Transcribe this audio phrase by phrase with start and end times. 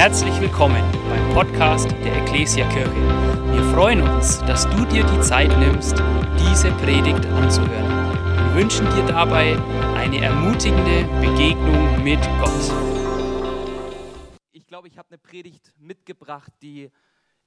[0.00, 2.90] Herzlich willkommen beim Podcast der Ecclesia Kirche.
[3.52, 5.92] Wir freuen uns, dass du dir die Zeit nimmst,
[6.38, 8.14] diese Predigt anzuhören.
[8.46, 9.58] Wir wünschen dir dabei
[9.96, 12.72] eine ermutigende Begegnung mit Gott.
[14.52, 16.90] Ich glaube, ich habe eine Predigt mitgebracht, die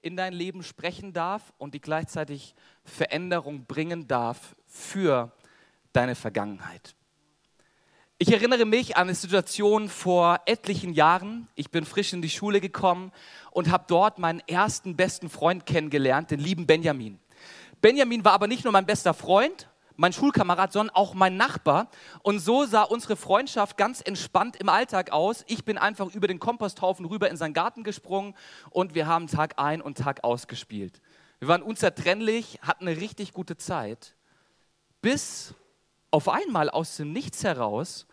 [0.01, 5.31] in dein Leben sprechen darf und die gleichzeitig Veränderung bringen darf für
[5.91, 6.95] deine Vergangenheit.
[8.25, 11.49] Ich erinnere mich an eine Situation vor etlichen Jahren.
[11.55, 13.11] Ich bin frisch in die Schule gekommen
[13.51, 17.19] und habe dort meinen ersten besten Freund kennengelernt, den lieben Benjamin.
[17.81, 19.67] Benjamin war aber nicht nur mein bester Freund,
[19.97, 21.89] mein Schulkamerad, sondern auch mein Nachbar.
[22.21, 25.43] Und so sah unsere Freundschaft ganz entspannt im Alltag aus.
[25.47, 28.35] Ich bin einfach über den Komposthaufen rüber in seinen Garten gesprungen
[28.69, 31.01] und wir haben Tag ein und Tag aus gespielt.
[31.39, 34.15] Wir waren unzertrennlich, hatten eine richtig gute Zeit,
[35.01, 35.55] bis
[36.09, 38.07] auf einmal aus dem Nichts heraus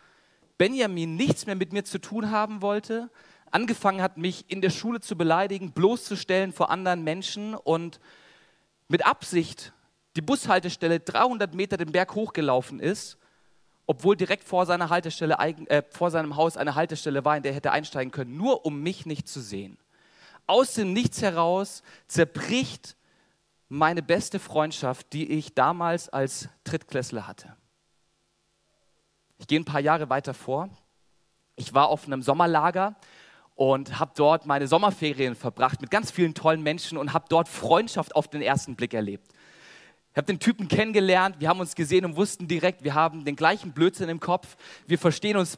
[0.61, 3.09] Benjamin nichts mehr mit mir zu tun haben wollte,
[3.49, 7.99] angefangen hat, mich in der Schule zu beleidigen, bloßzustellen vor anderen Menschen und
[8.87, 9.73] mit Absicht
[10.15, 13.17] die Bushaltestelle 300 Meter den Berg hochgelaufen ist,
[13.87, 17.55] obwohl direkt vor seiner Haltestelle, äh, vor seinem Haus eine Haltestelle war, in der er
[17.55, 19.79] hätte einsteigen können, nur um mich nicht zu sehen.
[20.45, 22.95] Aus dem Nichts heraus zerbricht
[23.67, 27.55] meine beste Freundschaft, die ich damals als Drittklässler hatte.
[29.41, 30.69] Ich gehe ein paar Jahre weiter vor.
[31.55, 32.95] Ich war auf einem Sommerlager
[33.55, 38.15] und habe dort meine Sommerferien verbracht mit ganz vielen tollen Menschen und habe dort Freundschaft
[38.15, 39.33] auf den ersten Blick erlebt.
[40.11, 43.35] Ich habe den Typen kennengelernt, wir haben uns gesehen und wussten direkt, wir haben den
[43.35, 45.57] gleichen Blödsinn im Kopf, wir verstehen uns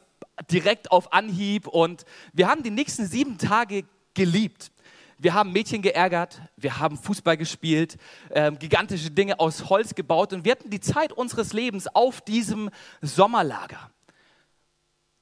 [0.50, 4.70] direkt auf Anhieb und wir haben die nächsten sieben Tage geliebt.
[5.18, 7.96] Wir haben Mädchen geärgert, wir haben Fußball gespielt,
[8.30, 12.70] äh, gigantische Dinge aus Holz gebaut und wir hatten die Zeit unseres Lebens auf diesem
[13.00, 13.90] Sommerlager.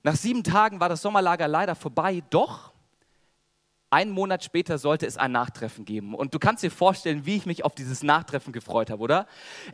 [0.02, 2.71] Nach sieben Tagen war das Sommerlager leider vorbei, doch
[3.92, 6.14] einen Monat später sollte es ein Nachtreffen geben.
[6.14, 9.26] Und du kannst dir vorstellen, wie ich mich auf dieses Nachtreffen gefreut habe, oder?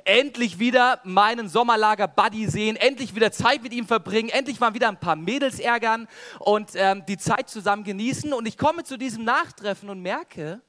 [0.04, 4.98] Endlich wieder meinen Sommerlager-Buddy sehen, endlich wieder Zeit mit ihm verbringen, endlich mal wieder ein
[4.98, 6.08] paar Mädels ärgern
[6.40, 8.32] und ähm, die Zeit zusammen genießen.
[8.32, 10.60] Und ich komme zu diesem Nachtreffen und merke,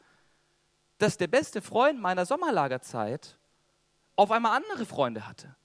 [1.00, 3.40] dass der beste Freund meiner Sommerlagerzeit
[4.16, 5.56] auf einmal andere Freunde hatte.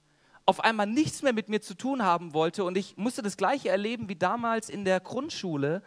[0.47, 2.63] Auf einmal nichts mehr mit mir zu tun haben wollte.
[2.63, 5.83] Und ich musste das Gleiche erleben wie damals in der Grundschule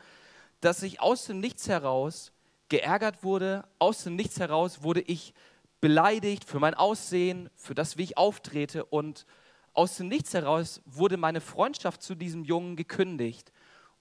[0.61, 2.33] dass ich aus dem Nichts heraus
[2.69, 5.35] geärgert wurde, aus dem Nichts heraus wurde ich
[5.81, 9.27] beleidigt für mein Aussehen, für das, wie ich auftrete und
[9.73, 13.53] aus dem Nichts heraus wurde meine Freundschaft zu diesem Jungen gekündigt,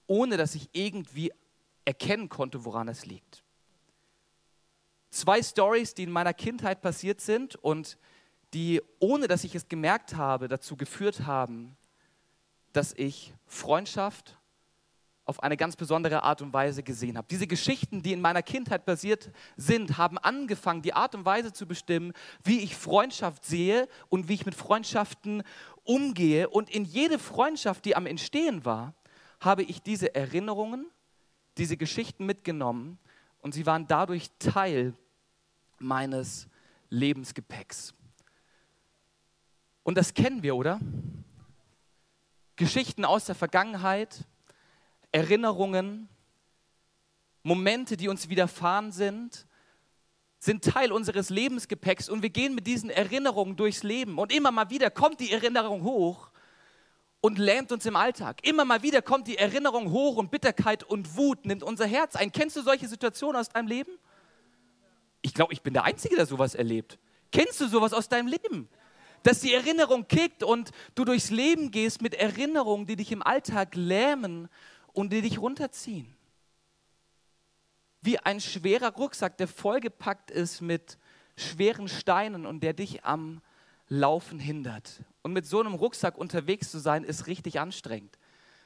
[0.07, 1.31] ohne dass ich irgendwie
[1.85, 3.43] erkennen konnte, woran es liegt.
[5.11, 7.97] Zwei Stories, die in meiner Kindheit passiert sind und
[8.53, 11.77] die, ohne dass ich es gemerkt habe, dazu geführt haben,
[12.73, 14.37] dass ich Freundschaft
[15.27, 17.27] auf eine ganz besondere Art und Weise gesehen habe.
[17.29, 21.67] Diese Geschichten, die in meiner Kindheit basiert sind, haben angefangen, die Art und Weise zu
[21.67, 25.43] bestimmen, wie ich Freundschaft sehe und wie ich mit Freundschaften
[25.83, 26.49] umgehe.
[26.49, 28.93] Und in jede Freundschaft, die am Entstehen war,
[29.41, 30.87] habe ich diese Erinnerungen,
[31.57, 32.97] diese Geschichten mitgenommen
[33.39, 34.93] und sie waren dadurch Teil
[35.77, 36.47] meines
[36.89, 37.93] Lebensgepäcks.
[39.83, 40.79] Und das kennen wir, oder?
[42.55, 44.25] Geschichten aus der Vergangenheit,
[45.11, 46.09] Erinnerungen,
[47.43, 49.47] Momente, die uns widerfahren sind,
[50.39, 54.19] sind Teil unseres Lebensgepäcks und wir gehen mit diesen Erinnerungen durchs Leben.
[54.19, 56.29] Und immer mal wieder kommt die Erinnerung hoch
[57.21, 58.45] und lähmt uns im Alltag.
[58.45, 62.31] Immer mal wieder kommt die Erinnerung hoch und Bitterkeit und Wut nimmt unser Herz ein.
[62.31, 63.91] Kennst du solche Situationen aus deinem Leben?
[65.21, 66.99] Ich glaube, ich bin der Einzige, der sowas erlebt.
[67.31, 68.69] Kennst du sowas aus deinem Leben?
[69.23, 73.75] Dass die Erinnerung kickt und du durchs Leben gehst mit Erinnerungen, die dich im Alltag
[73.75, 74.47] lähmen
[74.97, 76.11] und die dich runterziehen.
[78.01, 80.97] Wie ein schwerer Rucksack, der vollgepackt ist mit
[81.35, 83.41] schweren Steinen und der dich am
[83.89, 85.03] Laufen hindert.
[85.21, 88.17] Und mit so einem Rucksack unterwegs zu sein, ist richtig anstrengend.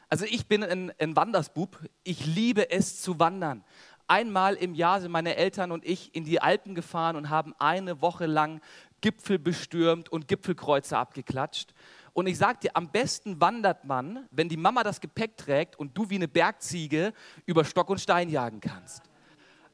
[0.08, 1.78] Also ich bin ein, ein Wandersbub.
[2.04, 3.66] Ich liebe es zu wandern.
[4.08, 8.02] Einmal im Jahr sind meine Eltern und ich in die Alpen gefahren und haben eine
[8.02, 8.62] Woche lang
[9.02, 11.74] Gipfel bestürmt und Gipfelkreuze abgeklatscht.
[12.14, 15.98] Und ich sage dir, am besten wandert man, wenn die Mama das Gepäck trägt und
[15.98, 17.14] du wie eine Bergziege
[17.46, 19.04] über Stock und Stein jagen kannst.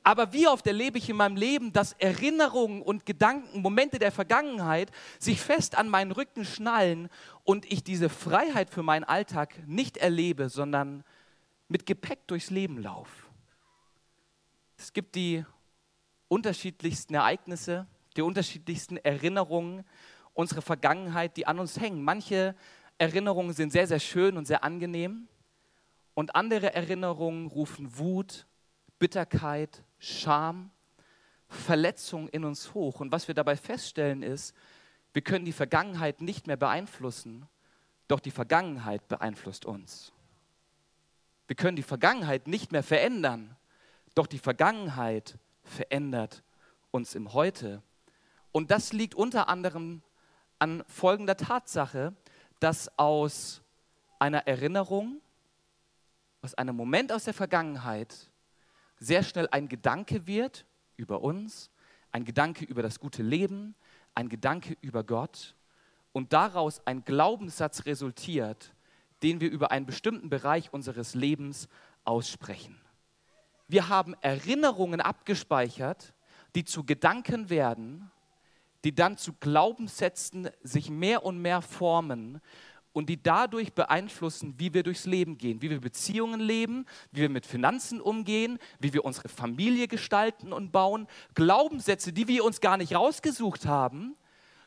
[0.04, 4.90] Aber wie oft erlebe ich in meinem Leben, dass Erinnerungen und Gedanken, Momente der Vergangenheit
[5.20, 7.10] sich fest an meinen Rücken schnallen
[7.44, 11.04] und ich diese Freiheit für meinen Alltag nicht erlebe, sondern
[11.68, 13.28] mit Gepäck durchs Leben laufe.
[14.78, 15.44] Es gibt die
[16.30, 17.86] unterschiedlichsten Ereignisse,
[18.16, 19.84] die unterschiedlichsten Erinnerungen,
[20.38, 22.04] unsere Vergangenheit, die an uns hängen.
[22.04, 22.56] Manche
[23.00, 25.28] Erinnerungen sind sehr, sehr schön und sehr angenehm
[26.14, 28.46] und andere Erinnerungen rufen Wut,
[29.00, 30.70] Bitterkeit, Scham,
[31.48, 33.00] Verletzung in uns hoch.
[33.00, 34.56] Und was wir dabei feststellen ist,
[35.12, 37.48] wir können die Vergangenheit nicht mehr beeinflussen,
[38.08, 40.14] doch die Vergangenheit beeinflusst uns.
[41.48, 43.56] Wir können die Vergangenheit nicht mehr verändern,
[44.14, 46.44] doch die Vergangenheit verändert
[46.92, 47.82] uns im Heute.
[48.52, 50.04] Und das liegt unter anderem
[50.60, 52.14] an folgender Tatsache,
[52.60, 53.62] dass aus
[54.20, 55.22] einer Erinnerung,
[56.42, 58.32] aus einem Moment aus der Vergangenheit
[59.00, 60.66] sehr schnell ein Gedanke wird
[60.96, 61.70] über uns,
[62.12, 63.76] ein Gedanke über das gute Leben,
[64.16, 65.56] ein Gedanke über Gott
[66.14, 68.74] und daraus ein Glaubenssatz resultiert,
[69.22, 71.68] den wir über einen bestimmten Bereich unseres Lebens
[72.04, 72.80] aussprechen.
[73.68, 76.14] Wir haben Erinnerungen abgespeichert,
[76.56, 78.10] die zu Gedanken werden,
[78.88, 82.40] die dann zu Glaubenssätzen sich mehr und mehr formen
[82.94, 87.30] und die dadurch beeinflussen, wie wir durchs Leben gehen, wie wir Beziehungen leben, wie wir
[87.30, 91.06] mit Finanzen umgehen, wie wir unsere Familie gestalten und bauen.
[91.36, 94.16] Glaubenssätze, die wir uns gar nicht rausgesucht haben,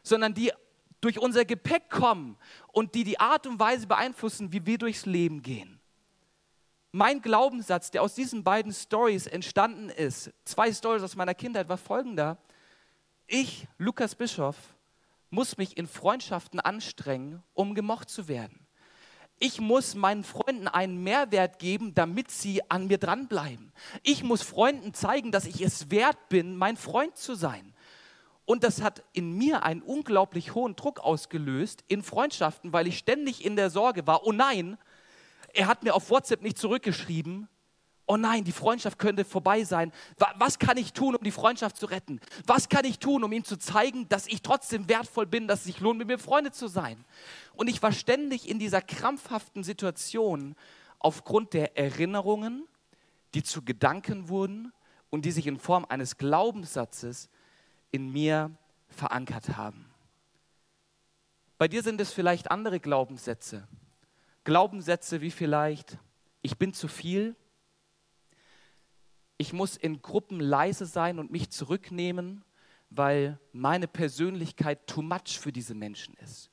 [0.02, 0.52] sondern die
[1.00, 2.36] durch unser Gepäck kommen
[2.74, 5.80] und die die Art und Weise beeinflussen, wie wir durchs Leben gehen.
[6.92, 11.78] Mein Glaubenssatz, der aus diesen beiden Stories entstanden ist, zwei Stories aus meiner Kindheit, war
[11.78, 12.36] folgender.
[13.32, 14.56] Ich, Lukas Bischof,
[15.30, 18.66] muss mich in Freundschaften anstrengen, um gemocht zu werden.
[19.38, 23.72] Ich muss meinen Freunden einen Mehrwert geben, damit sie an mir dranbleiben.
[24.02, 27.72] Ich muss Freunden zeigen, dass ich es wert bin, mein Freund zu sein.
[28.46, 33.44] Und das hat in mir einen unglaublich hohen Druck ausgelöst in Freundschaften, weil ich ständig
[33.44, 34.76] in der Sorge war, oh nein,
[35.54, 37.48] er hat mir auf WhatsApp nicht zurückgeschrieben.
[38.06, 39.92] Oh nein, die Freundschaft könnte vorbei sein.
[40.36, 42.20] Was kann ich tun, um die Freundschaft zu retten?
[42.44, 45.66] Was kann ich tun, um ihm zu zeigen, dass ich trotzdem wertvoll bin, dass es
[45.66, 47.04] sich lohnt, mit mir Freunde zu sein?
[47.54, 50.56] Und ich war ständig in dieser krampfhaften Situation
[50.98, 52.66] aufgrund der Erinnerungen,
[53.34, 54.72] die zu Gedanken wurden
[55.08, 57.28] und die sich in Form eines Glaubenssatzes
[57.92, 58.50] in mir
[58.88, 59.86] verankert haben.
[61.58, 63.68] Bei dir sind es vielleicht andere Glaubenssätze.
[64.44, 65.98] Glaubenssätze wie vielleicht,
[66.42, 67.36] ich bin zu viel,
[69.40, 72.44] ich muss in Gruppen leise sein und mich zurücknehmen,
[72.90, 76.50] weil meine Persönlichkeit too much für diese Menschen ist.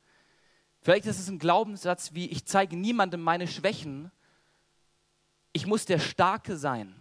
[0.80, 4.10] Vielleicht ist es ein Glaubenssatz wie, ich zeige niemandem meine Schwächen,
[5.52, 6.96] ich muss der Starke sein,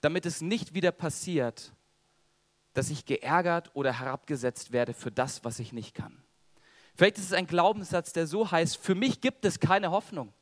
[0.00, 1.74] damit es nicht wieder passiert,
[2.72, 6.22] dass ich geärgert oder herabgesetzt werde für das, was ich nicht kann.
[6.94, 10.32] Vielleicht ist es ein Glaubenssatz, der so heißt, für mich gibt es keine Hoffnung.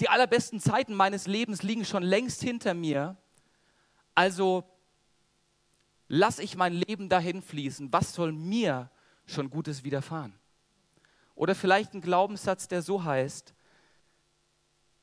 [0.00, 3.16] Die allerbesten Zeiten meines Lebens liegen schon längst hinter mir.
[4.14, 4.64] Also
[6.08, 7.92] lasse ich mein Leben dahin fließen.
[7.92, 8.90] Was soll mir
[9.26, 10.34] schon Gutes widerfahren?
[11.34, 13.54] Oder vielleicht ein Glaubenssatz, der so heißt,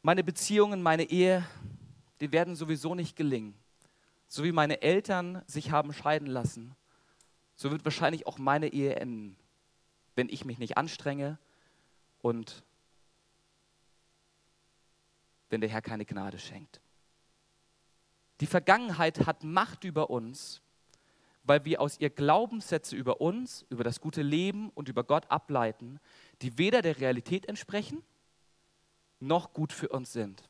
[0.01, 1.45] meine Beziehungen, meine Ehe,
[2.21, 3.55] die werden sowieso nicht gelingen.
[4.27, 6.75] So wie meine Eltern sich haben scheiden lassen,
[7.55, 9.35] so wird wahrscheinlich auch meine Ehe enden
[10.19, 11.39] wenn ich mich nicht anstrenge
[12.21, 12.61] und
[15.49, 16.81] wenn der Herr keine Gnade schenkt.
[18.41, 20.61] Die Vergangenheit hat Macht über uns,
[21.43, 25.99] weil wir aus ihr Glaubenssätze über uns, über das gute Leben und über Gott ableiten,
[26.41, 28.03] die weder der Realität entsprechen
[29.19, 30.43] noch gut für uns sind.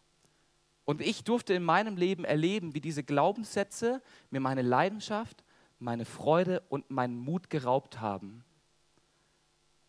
[0.85, 5.43] Und ich durfte in meinem Leben erleben, wie diese Glaubenssätze mir meine Leidenschaft,
[5.79, 8.43] meine Freude und meinen Mut geraubt haben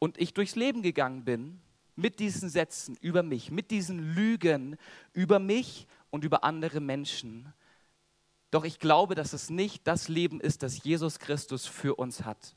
[0.01, 1.61] und ich durchs Leben gegangen bin
[1.95, 4.77] mit diesen Sätzen über mich, mit diesen Lügen
[5.13, 7.53] über mich und über andere Menschen.
[8.51, 12.57] Doch ich glaube, dass es nicht das Leben ist, das Jesus Christus für uns hat.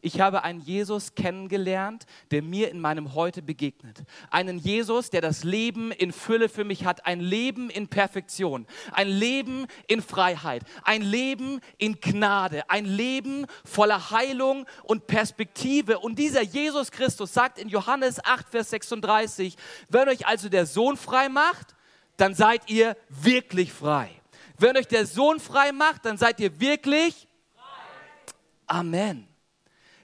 [0.00, 4.02] Ich habe einen Jesus kennengelernt, der mir in meinem Heute begegnet.
[4.30, 7.06] Einen Jesus, der das Leben in Fülle für mich hat.
[7.06, 8.66] Ein Leben in Perfektion.
[8.92, 10.64] Ein Leben in Freiheit.
[10.82, 12.68] Ein Leben in Gnade.
[12.68, 16.00] Ein Leben voller Heilung und Perspektive.
[16.00, 19.56] Und dieser Jesus Christus sagt in Johannes 8, Vers 36,
[19.88, 21.74] wenn euch also der Sohn frei macht,
[22.16, 24.21] dann seid ihr wirklich frei.
[24.62, 27.26] Wenn euch der Sohn frei macht, dann seid ihr wirklich
[27.56, 28.34] frei.
[28.68, 29.26] Amen.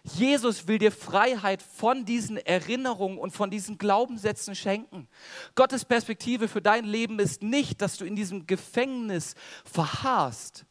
[0.02, 5.06] Jesus will dir Freiheit von diesen Erinnerungen und von diesen Glaubenssätzen schenken.
[5.54, 10.66] Gottes Perspektive für dein Leben ist nicht, dass du in diesem Gefängnis verharrst,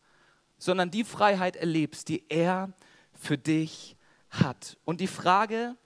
[0.58, 2.74] sondern die Freiheit erlebst, die er
[3.14, 3.96] für dich
[4.30, 4.78] hat.
[4.84, 5.78] Und die Frage,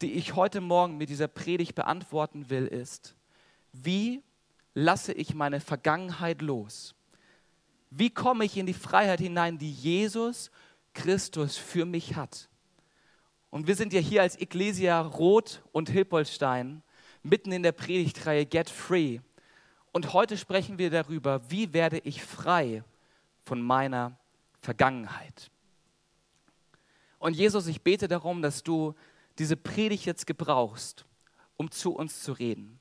[0.00, 3.16] die ich heute Morgen mit dieser Predigt beantworten will, ist,
[3.72, 4.22] wie
[4.74, 6.94] lasse ich meine Vergangenheit los?
[7.90, 10.50] Wie komme ich in die Freiheit hinein, die Jesus
[10.94, 12.48] Christus für mich hat?
[13.50, 16.82] Und wir sind ja hier als Ecclesia Rot und Hilpolstein
[17.22, 19.20] mitten in der Predigtreihe Get Free.
[19.92, 22.84] Und heute sprechen wir darüber, wie werde ich frei
[23.40, 24.18] von meiner
[24.60, 25.50] Vergangenheit.
[27.18, 28.94] Und Jesus, ich bete darum, dass du
[29.38, 31.06] diese Predigt jetzt gebrauchst,
[31.56, 32.78] um zu uns zu reden.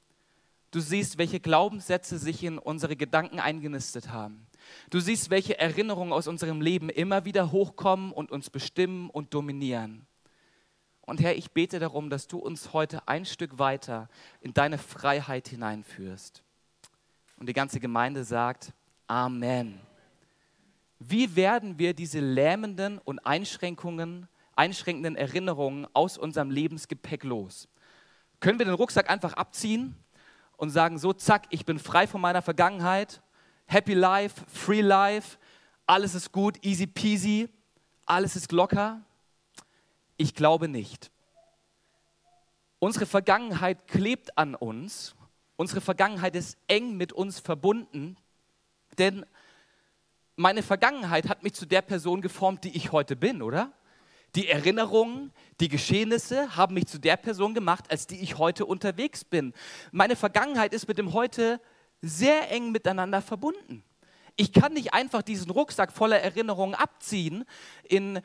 [0.72, 4.46] Du siehst, welche Glaubenssätze sich in unsere Gedanken eingenistet haben.
[4.90, 10.06] Du siehst, welche Erinnerungen aus unserem Leben immer wieder hochkommen und uns bestimmen und dominieren.
[11.02, 14.10] Und Herr, ich bete darum, dass du uns heute ein Stück weiter
[14.42, 16.44] in deine Freiheit hineinführst.
[17.38, 18.74] Und die ganze Gemeinde sagt,
[19.08, 19.80] Amen.
[21.00, 27.70] Wie werden wir diese lähmenden und Einschränkungen, einschränkenden Erinnerungen aus unserem Lebensgepäck los?
[28.40, 29.96] Können wir den Rucksack einfach abziehen
[30.58, 33.22] und sagen, so, zack, ich bin frei von meiner Vergangenheit,
[33.68, 35.38] happy life, free life,
[35.86, 37.50] alles ist gut, easy peasy,
[38.06, 39.02] alles ist locker?
[40.18, 41.12] Ich glaube nicht.
[42.80, 45.16] Unsere Vergangenheit klebt an uns,
[45.56, 48.18] unsere Vergangenheit ist eng mit uns verbunden,
[48.98, 49.26] denn
[50.36, 53.74] meine Vergangenheit hat mich zu der Person geformt, die ich heute bin, oder?
[54.36, 59.24] Die Erinnerungen, die Geschehnisse haben mich zu der Person gemacht, als die ich heute unterwegs
[59.24, 59.54] bin.
[59.92, 61.60] Meine Vergangenheit ist mit dem Heute
[62.02, 63.84] sehr eng miteinander verbunden.
[64.36, 67.44] Ich kann nicht einfach diesen Rucksack voller Erinnerungen abziehen
[67.84, 68.22] in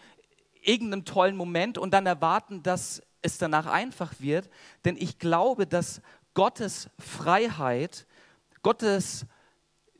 [0.62, 4.50] irgendeinem tollen Moment und dann erwarten, dass es danach einfach wird,
[4.84, 6.02] denn ich glaube, dass
[6.34, 8.06] Gottes Freiheit,
[8.62, 9.26] Gottes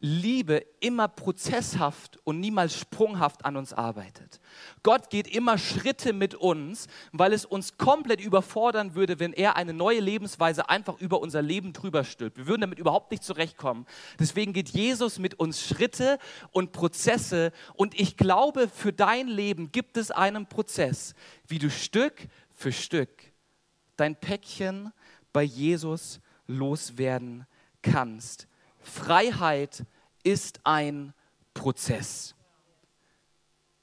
[0.04, 4.40] Liebe immer prozesshaft und niemals sprunghaft an uns arbeitet.
[4.82, 9.72] Gott geht immer Schritte mit uns, weil es uns komplett überfordern würde, wenn er eine
[9.72, 12.36] neue Lebensweise einfach über unser Leben drüber stülpt.
[12.36, 13.86] Wir würden damit überhaupt nicht zurechtkommen.
[14.18, 16.18] Deswegen geht Jesus mit uns Schritte
[16.50, 21.14] und Prozesse und ich glaube, für dein Leben gibt es einen Prozess,
[21.46, 23.32] wie du Stück für Stück
[23.96, 24.92] dein Päckchen
[25.32, 27.46] bei Jesus loswerden
[27.82, 28.48] kannst.
[28.80, 29.84] Freiheit
[30.22, 31.14] ist ein
[31.54, 32.34] Prozess.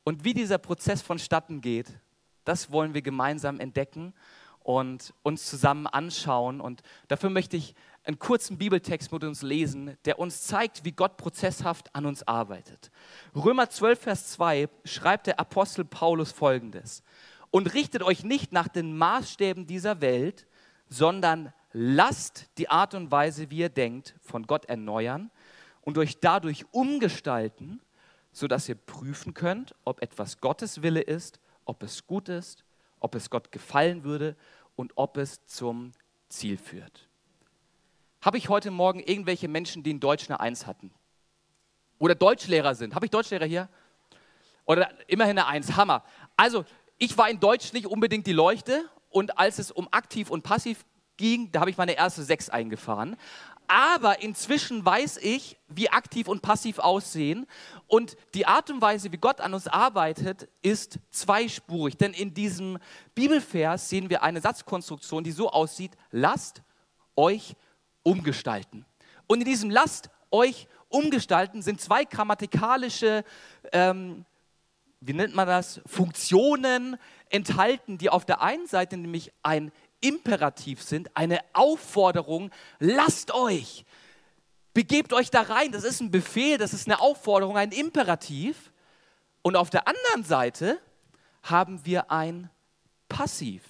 [0.03, 1.99] Und wie dieser Prozess vonstatten geht,
[2.45, 4.13] das wollen wir gemeinsam entdecken
[4.63, 6.61] und uns zusammen anschauen.
[6.61, 11.17] Und dafür möchte ich einen kurzen Bibeltext mit uns lesen, der uns zeigt, wie Gott
[11.17, 12.91] prozesshaft an uns arbeitet.
[13.35, 17.03] Römer 12, Vers 2 schreibt der Apostel Paulus folgendes.
[17.51, 20.47] Und richtet euch nicht nach den Maßstäben dieser Welt,
[20.87, 25.29] sondern lasst die Art und Weise, wie ihr denkt, von Gott erneuern
[25.89, 27.81] und euch dadurch umgestalten,
[28.31, 32.63] sodass ihr prüfen könnt, ob etwas Gottes Wille ist, ob es gut ist,
[32.99, 34.35] ob es Gott gefallen würde
[34.75, 35.93] und ob es zum
[36.27, 37.09] Ziel führt.
[38.21, 40.91] Habe ich heute Morgen irgendwelche Menschen, die in Deutsch eine Eins hatten?
[41.97, 42.93] Oder Deutschlehrer sind?
[42.93, 43.67] Habe ich Deutschlehrer hier?
[44.65, 45.75] Oder immerhin eine Eins?
[45.75, 46.03] Hammer.
[46.37, 46.65] Also,
[46.99, 50.85] ich war in Deutsch nicht unbedingt die Leuchte und als es um aktiv und passiv
[51.17, 53.17] ging, da habe ich meine erste Sechs eingefahren.
[53.69, 57.45] Aber inzwischen weiß ich, wie aktiv und passiv aussehen.
[57.85, 61.95] Und die Art und Weise, wie Gott an uns arbeitet, ist zweispurig.
[61.95, 62.79] Denn in diesem
[63.13, 66.63] Bibelvers sehen wir eine Satzkonstruktion, die so aussieht, lasst
[67.15, 67.55] euch
[68.01, 68.87] umgestalten.
[69.27, 73.23] Und in diesem lasst euch umgestalten sind zwei grammatikalische,
[73.71, 74.25] ähm,
[74.99, 76.97] wie nennt man das, Funktionen
[77.29, 79.71] enthalten, die auf der einen Seite nämlich ein
[80.01, 83.85] Imperativ sind, eine Aufforderung, lasst euch,
[84.73, 85.71] begebt euch da rein.
[85.71, 88.71] Das ist ein Befehl, das ist eine Aufforderung, ein Imperativ.
[89.41, 90.79] Und auf der anderen Seite
[91.43, 92.49] haben wir ein
[93.07, 93.63] Passiv.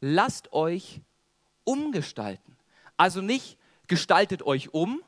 [0.00, 1.00] Lasst euch
[1.64, 2.56] umgestalten.
[2.96, 5.02] Also nicht gestaltet euch um,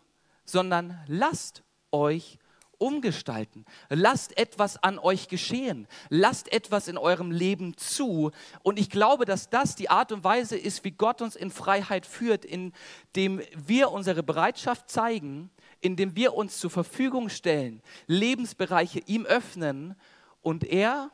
[0.44, 2.38] sondern lasst euch
[2.84, 3.64] umgestalten.
[3.88, 5.88] Lasst etwas an euch geschehen.
[6.10, 8.30] Lasst etwas in eurem Leben zu.
[8.62, 12.04] Und ich glaube, dass das die Art und Weise ist, wie Gott uns in Freiheit
[12.04, 15.50] führt, indem wir unsere Bereitschaft zeigen,
[15.80, 19.96] indem wir uns zur Verfügung stellen, Lebensbereiche ihm öffnen
[20.42, 21.10] und er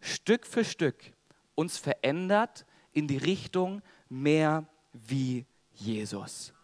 [0.00, 1.12] Stück für Stück
[1.54, 6.54] uns verändert in die Richtung mehr wie Jesus.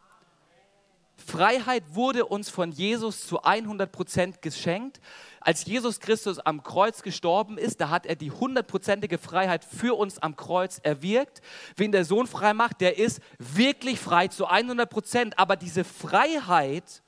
[1.26, 5.00] Freiheit wurde uns von Jesus zu 100 Prozent geschenkt.
[5.40, 10.18] Als Jesus Christus am Kreuz gestorben ist, da hat er die hundertprozentige Freiheit für uns
[10.18, 11.42] am Kreuz erwirkt.
[11.76, 15.38] Wen der Sohn frei macht, der ist wirklich frei zu 100 Prozent.
[15.38, 17.02] Aber diese Freiheit,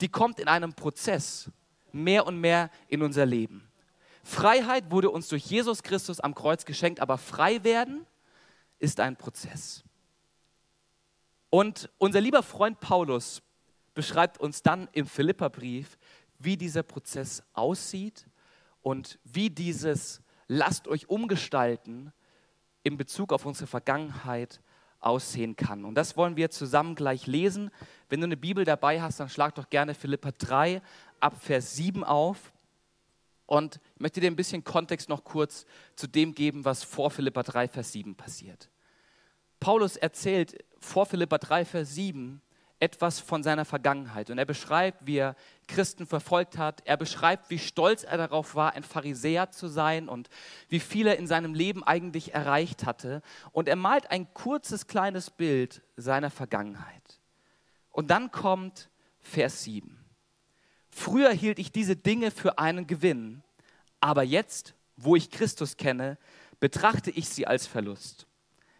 [0.00, 1.50] die kommt in einem Prozess
[1.92, 3.68] mehr und mehr in unser Leben.
[4.24, 8.06] Freiheit wurde uns durch Jesus Christus am Kreuz geschenkt, aber frei werden
[8.78, 9.84] ist ein Prozess.
[11.54, 13.42] Und unser lieber Freund Paulus
[13.92, 15.98] beschreibt uns dann im Philipperbrief,
[16.38, 18.26] wie dieser Prozess aussieht
[18.80, 22.10] und wie dieses Lasst euch umgestalten
[22.82, 24.62] in Bezug auf unsere Vergangenheit
[24.98, 25.84] aussehen kann.
[25.84, 27.70] Und das wollen wir zusammen gleich lesen.
[28.08, 30.80] Wenn du eine Bibel dabei hast, dann schlag doch gerne Philippa 3
[31.20, 32.50] ab Vers 7 auf.
[33.44, 35.66] Und ich möchte dir ein bisschen Kontext noch kurz
[35.96, 38.70] zu dem geben, was vor Philippa 3, Vers 7 passiert.
[39.62, 42.42] Paulus erzählt vor Philippa 3, Vers 7
[42.80, 44.28] etwas von seiner Vergangenheit.
[44.28, 45.36] Und er beschreibt, wie er
[45.68, 46.82] Christen verfolgt hat.
[46.84, 50.28] Er beschreibt, wie stolz er darauf war, ein Pharisäer zu sein und
[50.68, 53.22] wie viel er in seinem Leben eigentlich erreicht hatte.
[53.52, 57.20] Und er malt ein kurzes, kleines Bild seiner Vergangenheit.
[57.92, 58.90] Und dann kommt
[59.20, 59.96] Vers 7.
[60.90, 63.44] Früher hielt ich diese Dinge für einen Gewinn,
[64.00, 66.18] aber jetzt, wo ich Christus kenne,
[66.58, 68.26] betrachte ich sie als Verlust.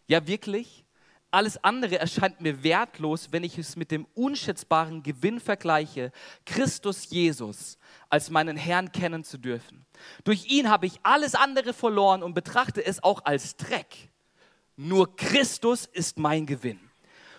[0.06, 0.84] Ja, wirklich?
[1.30, 6.12] Alles andere erscheint mir wertlos, wenn ich es mit dem unschätzbaren Gewinn vergleiche,
[6.44, 7.78] Christus Jesus
[8.10, 9.86] als meinen Herrn kennen zu dürfen.
[10.24, 14.10] Durch ihn habe ich alles andere verloren und betrachte es auch als Dreck.
[14.76, 16.80] Nur Christus ist mein Gewinn.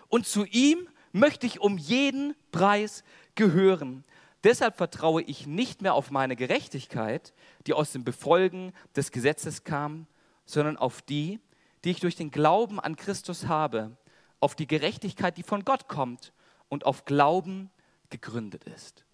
[0.08, 3.04] Und zu ihm möchte ich um jeden Preis
[3.36, 4.04] gehören.
[4.44, 7.34] Deshalb vertraue ich nicht mehr auf meine Gerechtigkeit,
[7.68, 10.08] die aus dem Befolgen des Gesetzes kam,
[10.46, 11.40] sondern auf die,
[11.84, 13.98] die ich durch den Glauben an Christus habe,
[14.40, 16.34] auf die Gerechtigkeit, die von Gott kommt
[16.70, 17.72] und auf Glauben
[18.10, 19.06] gegründet ist.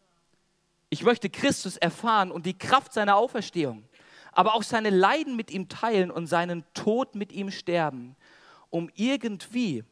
[0.90, 3.84] Ich möchte Christus erfahren und die Kraft seiner Auferstehung,
[4.32, 8.16] aber auch seine Leiden mit ihm teilen und seinen Tod mit ihm sterben,
[8.70, 9.84] um irgendwie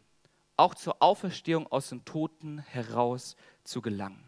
[0.56, 4.24] auch zur Auferstehung aus den Toten heraus zu gelangen.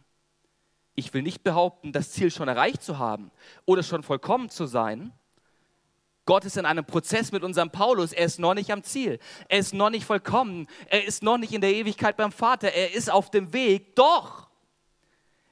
[0.94, 3.32] Ich will nicht behaupten, das Ziel schon erreicht zu haben
[3.66, 5.12] oder schon vollkommen zu sein,
[6.30, 8.14] Gott ist in einem Prozess mit unserem Paulus.
[8.14, 9.18] Er ist noch nicht am Ziel.
[9.48, 10.68] Er ist noch nicht vollkommen.
[10.86, 12.72] Er ist noch nicht in der Ewigkeit beim Vater.
[12.72, 13.96] Er ist auf dem Weg.
[13.96, 14.48] Doch,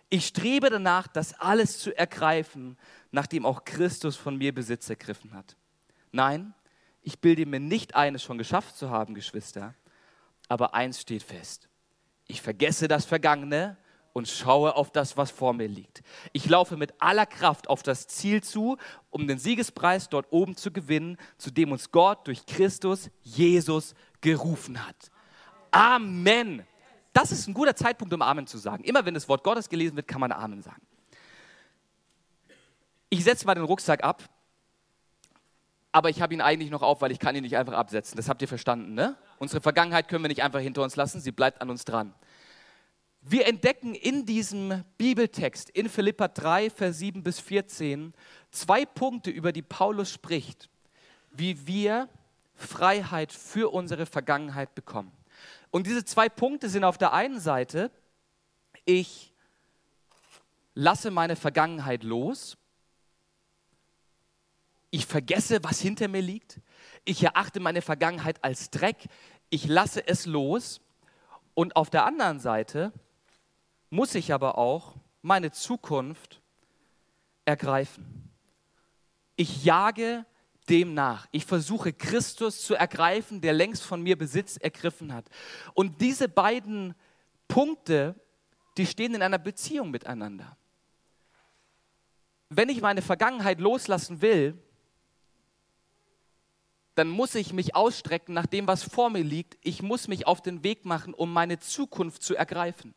[0.07, 2.77] ich strebe danach, das alles zu ergreifen,
[3.09, 5.55] nachdem auch Christus von mir Besitz ergriffen hat.
[6.11, 6.53] Nein,
[7.01, 9.73] ich bilde mir nicht ein, es schon geschafft zu haben, Geschwister.
[10.47, 11.69] Aber eins steht fest.
[12.27, 13.77] Ich vergesse das Vergangene
[14.17, 16.01] und schaue auf das, was vor mir liegt.
[16.33, 18.77] Ich laufe mit aller Kraft auf das Ziel zu,
[19.11, 24.83] um den Siegespreis dort oben zu gewinnen, zu dem uns Gott durch Christus Jesus gerufen
[24.83, 24.95] hat.
[25.69, 26.65] Amen.
[27.13, 28.83] Das ist ein guter Zeitpunkt, um Amen zu sagen.
[28.85, 30.81] Immer wenn das Wort Gottes gelesen wird, kann man Amen sagen.
[33.09, 34.23] Ich setze mal den Rucksack ab,
[35.91, 38.17] aber ich habe ihn eigentlich noch auf, weil ich kann ihn nicht einfach absetzen.
[38.17, 39.15] Das habt ihr verstanden, ne?
[39.37, 42.15] Unsere Vergangenheit können wir nicht einfach hinter uns lassen, sie bleibt an uns dran.
[43.29, 48.13] Wir entdecken in diesem Bibeltext in Philippa 3, Vers 7 bis 14
[48.51, 50.69] zwei Punkte, über die Paulus spricht,
[51.31, 52.07] wie wir
[52.55, 55.11] Freiheit für unsere Vergangenheit bekommen.
[55.71, 57.91] Und diese zwei Punkte sind auf der einen Seite,
[58.85, 59.33] ich
[60.73, 62.57] lasse meine Vergangenheit los,
[64.89, 66.61] ich vergesse, was hinter mir liegt,
[67.03, 69.09] ich erachte meine Vergangenheit als Dreck,
[69.49, 70.79] ich lasse es los.
[71.55, 72.93] Und auf der anderen Seite,
[73.89, 76.41] muss ich aber auch meine Zukunft
[77.45, 78.31] ergreifen.
[79.35, 80.25] Ich jage
[80.69, 81.27] dem nach.
[81.31, 85.29] Ich versuche Christus zu ergreifen, der längst von mir Besitz ergriffen hat.
[85.73, 86.93] Und diese beiden
[87.47, 88.15] Punkte,
[88.77, 90.57] die stehen in einer Beziehung miteinander.
[92.49, 94.57] Wenn ich meine Vergangenheit loslassen will,
[96.95, 99.57] dann muss ich mich ausstrecken nach dem, was vor mir liegt.
[99.61, 102.95] Ich muss mich auf den Weg machen, um meine Zukunft zu ergreifen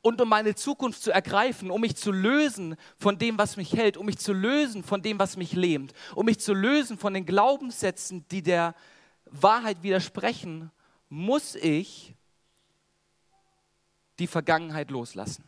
[0.00, 3.96] und um meine Zukunft zu ergreifen, um mich zu lösen von dem, was mich hält,
[3.96, 7.26] um mich zu lösen von dem, was mich lähmt, um mich zu lösen von den
[7.26, 8.74] Glaubenssätzen, die der
[9.26, 10.70] Wahrheit widersprechen,
[11.08, 12.14] muss ich
[14.18, 15.44] die Vergangenheit loslassen.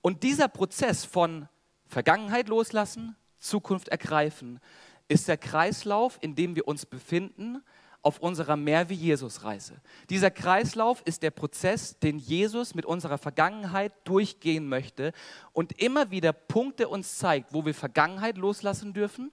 [0.00, 1.48] Und dieser Prozess von
[1.86, 4.60] Vergangenheit loslassen, Zukunft ergreifen,
[5.08, 7.62] ist der Kreislauf, in dem wir uns befinden,
[8.02, 9.80] auf unserer Mehr wie Jesus-Reise.
[10.08, 15.12] Dieser Kreislauf ist der Prozess, den Jesus mit unserer Vergangenheit durchgehen möchte
[15.52, 19.32] und immer wieder Punkte uns zeigt, wo wir Vergangenheit loslassen dürfen,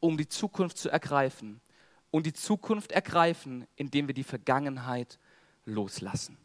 [0.00, 1.60] um die Zukunft zu ergreifen.
[2.10, 5.18] Und die Zukunft ergreifen, indem wir die Vergangenheit
[5.64, 6.38] loslassen.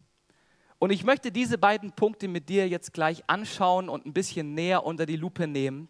[0.79, 4.85] Und ich möchte diese beiden Punkte mit dir jetzt gleich anschauen und ein bisschen näher
[4.85, 5.87] unter die Lupe nehmen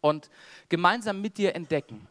[0.00, 0.30] und
[0.68, 2.06] gemeinsam mit dir entdecken,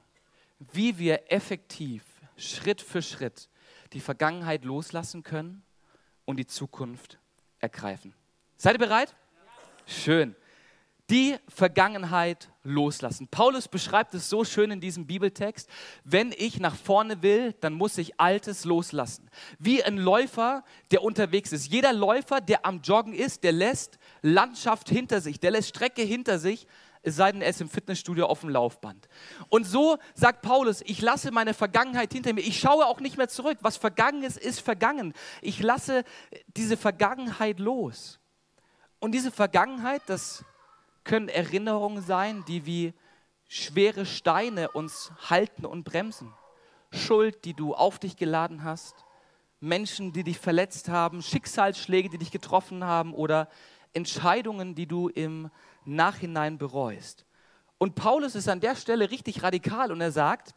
[0.74, 2.04] wie wir effektiv
[2.38, 3.50] Schritt für Schritt
[3.93, 5.63] die Vergangenheit loslassen können
[6.26, 7.19] und die Zukunft
[7.60, 8.13] ergreifen.
[8.58, 9.15] Seid ihr bereit?
[9.86, 10.36] Schön.
[11.12, 13.28] Die Vergangenheit loslassen.
[13.28, 15.69] Paulus beschreibt es so schön in diesem Bibeltext.
[16.04, 19.30] Wenn ich nach vorne will, dann muss ich Altes loslassen.
[19.60, 21.67] Wie ein Läufer, der unterwegs ist.
[21.67, 26.39] Jeder Läufer, der am Joggen ist, der lässt Landschaft hinter sich, der lässt Strecke hinter
[26.39, 26.65] sich,
[27.06, 29.08] es sei denn, er ist im Fitnessstudio auf dem Laufband.
[29.50, 32.41] Und so sagt Paulus, ich lasse meine Vergangenheit hinter mir.
[32.41, 33.60] Ich schaue auch nicht mehr zurück.
[33.62, 35.13] Was vergangen ist, ist vergangen.
[35.41, 36.04] Ich lasse
[36.58, 38.20] diese Vergangenheit los.
[39.00, 40.44] Und diese Vergangenheit, das
[41.04, 42.94] können Erinnerungen sein, die wie
[43.48, 46.34] schwere Steine uns halten und bremsen.
[46.91, 48.96] Schuld, die du auf dich geladen hast,
[49.60, 53.48] Menschen, die dich verletzt haben, Schicksalsschläge, die dich getroffen haben oder
[53.94, 55.52] Entscheidungen, die du im
[55.86, 57.26] Nachhinein bereust.
[57.78, 60.56] Und Paulus ist an der Stelle richtig radikal und er sagt,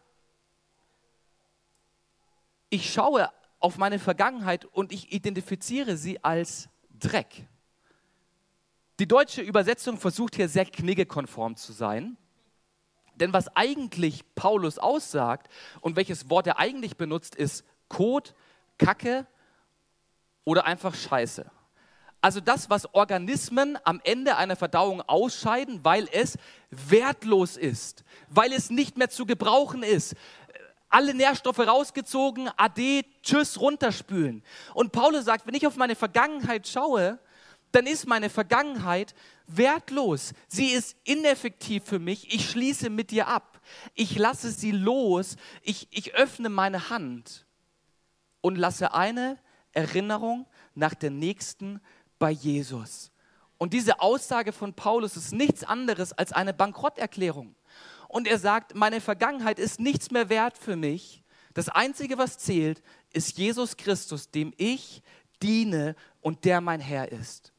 [2.70, 7.46] ich schaue auf meine Vergangenheit und ich identifiziere sie als Dreck.
[8.98, 12.16] Die deutsche Übersetzung versucht hier sehr kniggekonform zu sein.
[13.14, 15.48] Denn was eigentlich Paulus aussagt
[15.80, 18.34] und welches Wort er eigentlich benutzt, ist Kot,
[18.76, 19.26] Kacke
[20.44, 21.50] oder einfach Scheiße.
[22.20, 26.36] Also das, was Organismen am Ende einer Verdauung ausscheiden, weil es
[26.70, 30.16] wertlos ist, weil es nicht mehr zu gebrauchen ist.
[30.88, 34.42] Alle Nährstoffe rausgezogen, ade, tschüss, runterspülen.
[34.74, 37.18] Und Paulus sagt, wenn ich auf meine Vergangenheit schaue,
[37.72, 39.14] dann ist meine Vergangenheit
[39.46, 40.32] wertlos.
[40.48, 42.34] Sie ist ineffektiv für mich.
[42.34, 43.60] Ich schließe mit dir ab.
[43.94, 45.36] Ich lasse sie los.
[45.62, 47.46] Ich, ich öffne meine Hand
[48.40, 49.38] und lasse eine
[49.72, 51.80] Erinnerung nach der nächsten
[52.18, 53.10] bei Jesus.
[53.58, 57.54] Und diese Aussage von Paulus ist nichts anderes als eine Bankrotterklärung.
[58.06, 61.22] Und er sagt, meine Vergangenheit ist nichts mehr wert für mich.
[61.54, 65.02] Das Einzige, was zählt, ist Jesus Christus, dem ich
[65.42, 67.52] diene und der mein Herr ist.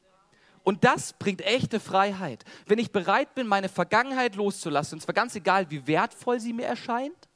[0.62, 2.44] Und das bringt echte Freiheit.
[2.66, 6.66] Wenn ich bereit bin, meine Vergangenheit loszulassen, und zwar ganz egal, wie wertvoll sie mir
[6.66, 7.28] erscheint,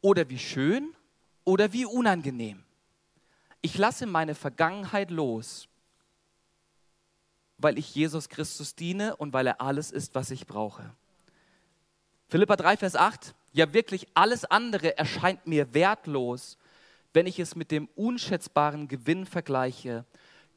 [0.00, 0.94] oder wie schön,
[1.44, 2.62] oder wie unangenehm.
[3.62, 5.68] Ich lasse meine Vergangenheit los
[7.62, 10.90] weil ich Jesus Christus diene und weil er alles ist, was ich brauche.
[12.28, 13.34] Philippa 3, Vers 8.
[13.52, 16.56] Ja, wirklich alles andere erscheint mir wertlos,
[17.12, 20.04] wenn ich es mit dem unschätzbaren Gewinn vergleiche,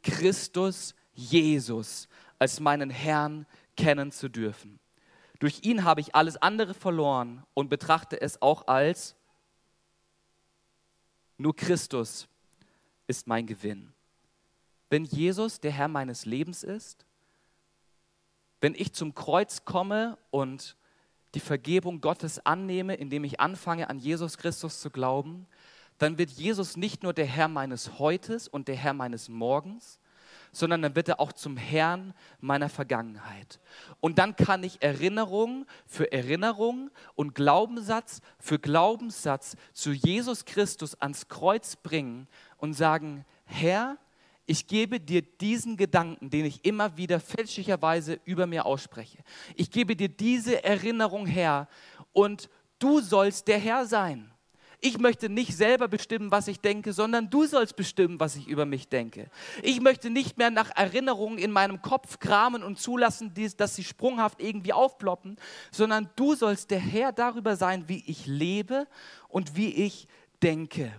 [0.03, 4.79] Christus Jesus als meinen Herrn kennen zu dürfen.
[5.39, 9.15] Durch ihn habe ich alles andere verloren und betrachte es auch als
[11.37, 12.27] nur Christus
[13.07, 13.92] ist mein Gewinn
[14.93, 17.07] wenn Jesus der Herr meines Lebens ist,
[18.61, 20.77] wenn ich zum Kreuz komme und
[21.33, 25.47] die Vergebung Gottes annehme, indem ich anfange an Jesus Christus zu glauben,
[25.97, 29.97] dann wird Jesus nicht nur der Herr meines Heutes und der Herr meines Morgens,
[30.51, 33.59] sondern dann wird er auch zum Herrn meiner Vergangenheit.
[33.99, 41.29] Und dann kann ich Erinnerung für Erinnerung und Glaubenssatz für Glaubenssatz zu Jesus Christus ans
[41.29, 42.27] Kreuz bringen
[42.57, 43.97] und sagen, Herr,
[44.45, 49.19] ich gebe dir diesen Gedanken, den ich immer wieder fälschlicherweise über mir ausspreche.
[49.55, 51.67] Ich gebe dir diese Erinnerung her
[52.11, 54.29] und du sollst der Herr sein.
[54.85, 58.65] Ich möchte nicht selber bestimmen, was ich denke, sondern du sollst bestimmen, was ich über
[58.65, 59.29] mich denke.
[59.61, 64.41] Ich möchte nicht mehr nach Erinnerungen in meinem Kopf kramen und zulassen, dass sie sprunghaft
[64.41, 65.37] irgendwie aufploppen,
[65.71, 68.85] sondern du sollst der Herr darüber sein, wie ich lebe
[69.29, 70.09] und wie ich
[70.41, 70.91] denke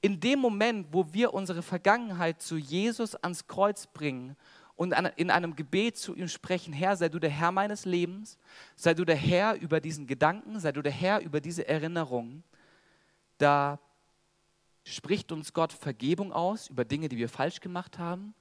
[0.00, 4.36] in dem Moment, wo wir unsere Vergangenheit zu Jesus ans Kreuz bringen
[4.76, 8.38] und in einem Gebet zu ihm sprechen, Herr, sei du der Herr meines Lebens,
[8.74, 12.42] sei du der Herr über diesen Gedanken, sei du der Herr über diese Erinnerung,
[13.38, 13.78] da
[14.84, 18.34] spricht uns Gott Vergebung aus über Dinge, die wir falsch gemacht haben.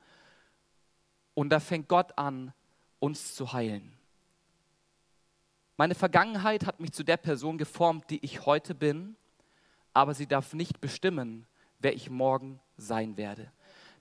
[1.34, 2.54] Und da fängt Gott an,
[3.00, 3.92] uns zu heilen.
[5.78, 9.18] Meine Vergangenheit hat mich zu der Person geformt, die ich heute bin,
[9.96, 11.48] aber sie darf nicht bestimmen,
[11.80, 13.52] wer ich morgen sein werde.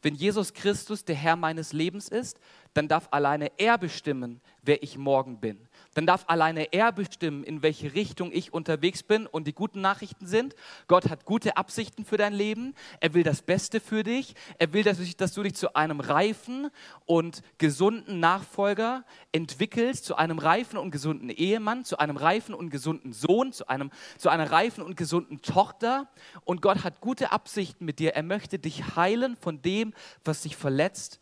[0.02, 2.38] Wenn Jesus Christus der Herr meines Lebens ist,
[2.74, 7.62] dann darf alleine er bestimmen, wer ich morgen bin dann darf alleine er bestimmen, in
[7.62, 9.26] welche Richtung ich unterwegs bin.
[9.26, 10.54] Und die guten Nachrichten sind,
[10.88, 12.74] Gott hat gute Absichten für dein Leben.
[13.00, 14.34] Er will das Beste für dich.
[14.58, 16.68] Er will, dass, du dich zu einem reifen
[17.06, 23.12] und gesunden Nachfolger entwickelst, zu einem reifen und gesunden Ehemann, zu einem reifen und gesunden
[23.12, 26.08] Sohn, zu, einem, zu einer reifen und gesunden Tochter.
[26.44, 28.14] Und Gott hat gute Absichten mit dir.
[28.14, 31.20] Er möchte dich heilen von dem, was dich verletzt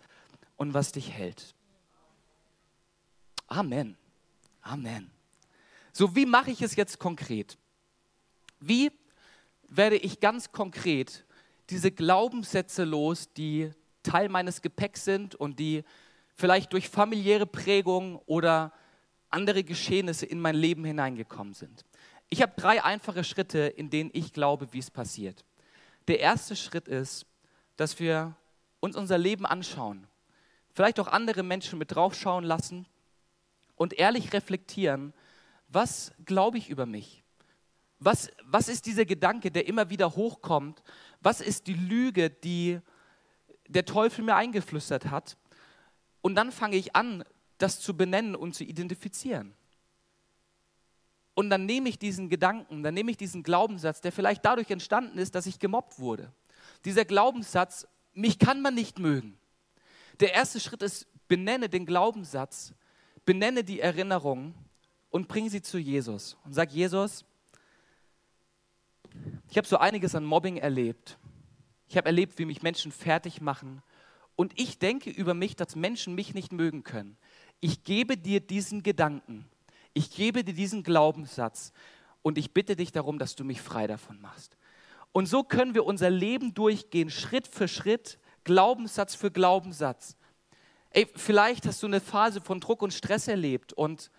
[0.62, 1.55] und was dich hält.
[3.48, 3.96] Amen.
[4.62, 5.11] Amen.
[5.92, 7.59] So, wie mache ich es jetzt konkret?
[8.61, 8.92] Wie
[9.68, 11.27] werde ich ganz konkret
[11.68, 13.72] diese Glaubenssätze los, die
[14.05, 15.83] Teil meines Gepäcks sind und die
[16.35, 18.72] vielleicht durch familiäre Prägung oder
[19.31, 21.85] andere Geschehnisse in mein Leben hineingekommen sind?
[22.29, 25.44] Ich habe drei einfache Schritte, in denen ich glaube, wie es passiert.
[26.07, 27.27] Der erste Schritt ist,
[27.77, 28.37] dass wir
[28.81, 30.07] uns unser Leben anschauen,
[30.73, 32.87] vielleicht auch andere Menschen mit draufschauen lassen
[33.77, 35.13] und ehrlich reflektieren,
[35.69, 37.23] was glaube ich über mich?
[37.99, 40.83] Was, was ist dieser Gedanke, der immer wieder hochkommt?
[41.21, 42.81] Was ist die Lüge, die
[43.69, 45.37] der Teufel mir eingeflüstert hat?
[46.21, 47.25] Und dann fange ich an,
[47.59, 49.55] das zu benennen und zu identifizieren.
[51.35, 55.19] Und dann nehme ich diesen Gedanken, dann nehme ich diesen Glaubenssatz, der vielleicht dadurch entstanden
[55.19, 56.33] ist, dass ich gemobbt wurde.
[56.85, 59.39] Dieser Glaubenssatz, mich kann man nicht mögen.
[60.23, 62.73] Der erste Schritt ist, benenne den Glaubenssatz,
[63.27, 64.55] benenne die Erinnerung
[65.11, 66.39] und bring sie zu Jesus.
[66.45, 67.27] Und sag, Jesus,
[69.51, 71.19] ich habe so einiges an Mobbing erlebt.
[71.87, 73.83] Ich habe erlebt, wie mich Menschen fertig machen.
[74.35, 77.19] Und ich denke über mich, dass Menschen mich nicht mögen können.
[77.61, 79.47] Ich gebe dir diesen Gedanken
[79.95, 81.73] ich gebe dir diesen Glaubenssatz
[82.23, 84.57] und ich bitte dich darum, dass du mich frei davon machst.
[85.13, 90.17] Und so können wir unser Leben durchgehen, Schritt für Schritt, Glaubenssatz für Glaubenssatz.
[90.91, 94.11] Ey, vielleicht hast du eine Phase von Druck und Stress erlebt und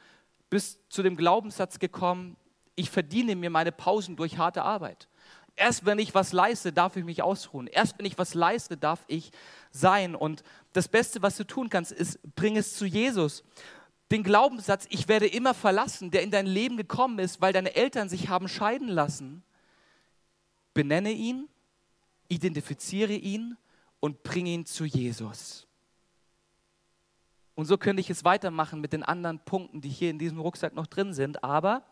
[0.50, 2.36] bist zu dem Glaubenssatz gekommen,
[2.76, 5.08] ich verdiene mir meine Pausen durch harte Arbeit.
[5.56, 7.68] Erst wenn ich was leiste, darf ich mich ausruhen.
[7.68, 9.32] Erst wenn ich was leiste, darf ich
[9.70, 10.16] sein.
[10.16, 13.44] Und das Beste, was du tun kannst, ist, bring es zu Jesus
[14.14, 18.10] den Glaubenssatz, ich werde immer verlassen, der in dein Leben gekommen ist, weil deine Eltern
[18.10, 19.42] sich haben scheiden lassen,
[20.76, 21.50] benenne ihn,
[22.28, 23.58] identifiziere ihn
[24.04, 25.66] und bringe ihn zu Jesus.
[27.56, 30.74] Und so könnte ich es weitermachen mit den anderen Punkten, die hier in diesem Rucksack
[30.74, 31.42] noch drin sind.
[31.42, 31.86] Aber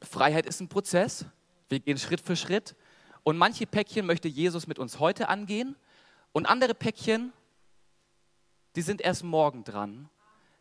[0.00, 1.26] Freiheit ist ein Prozess.
[1.68, 2.74] Wir gehen Schritt für Schritt.
[3.22, 5.76] Und manche Päckchen möchte Jesus mit uns heute angehen.
[6.32, 7.34] Und andere Päckchen,
[8.76, 10.08] die sind erst morgen dran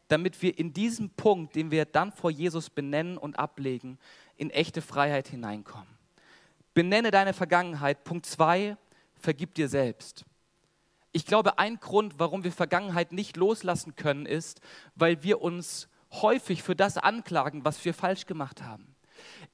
[0.10, 3.98] damit wir in diesem Punkt, den wir dann vor Jesus benennen und ablegen,
[4.38, 5.88] in echte Freiheit hineinkommen.
[6.74, 8.04] Benenne deine Vergangenheit.
[8.04, 8.78] Punkt zwei,
[9.24, 10.26] vergib dir selbst.
[11.12, 14.62] Ich glaube, ein Grund, warum wir Vergangenheit nicht loslassen können, ist,
[14.96, 18.94] weil wir uns häufig für das anklagen, was wir falsch gemacht haben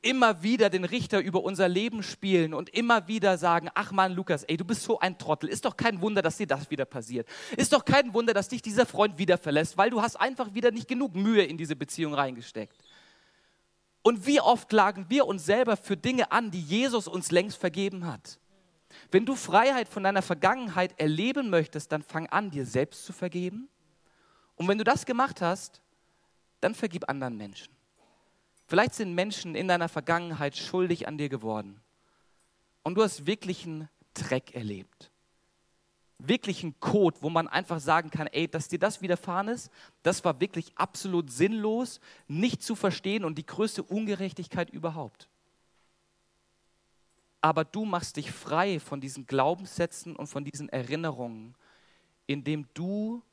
[0.02, 4.44] immer wieder den Richter über unser Leben spielen und immer wieder sagen, ach man, Lukas,
[4.44, 5.50] ey, du bist so ein Trottel.
[5.50, 7.28] Ist doch kein Wunder, dass dir das wieder passiert.
[7.58, 10.72] Ist doch kein Wunder, dass dich dieser Freund wieder verlässt, weil du hast einfach wieder
[10.72, 12.78] nicht genug Mühe in diese Beziehung reingesteckt.
[14.02, 18.08] Und wie oft klagen wir uns selber für Dinge an, die Jesus uns längst vergeben
[18.08, 18.40] hat.
[19.12, 23.70] Wenn du Freiheit von deiner Vergangenheit erleben möchtest, dann fang an, dir selbst zu vergeben.
[24.56, 25.82] Und wenn du das gemacht hast,
[26.62, 27.74] dann vergib anderen Menschen.
[28.68, 31.82] Vielleicht sind Menschen in deiner Vergangenheit schuldig an dir geworden.
[32.84, 35.12] Und du hast wirklichen Dreck erlebt.
[36.20, 39.72] Wirklichen Code, wo man einfach sagen kann, ey, dass dir das widerfahren ist,
[40.04, 45.30] das war wirklich absolut sinnlos, nicht zu verstehen und die größte Ungerechtigkeit überhaupt.
[47.42, 51.56] Aber du machst dich frei von diesen Glaubenssätzen und von diesen Erinnerungen,
[52.28, 53.24] indem du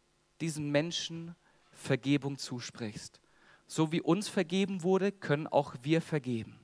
[0.40, 1.34] diesen Menschen
[1.72, 3.20] Vergebung zusprichst
[3.66, 6.58] so wie uns vergeben wurde, können auch wir vergeben.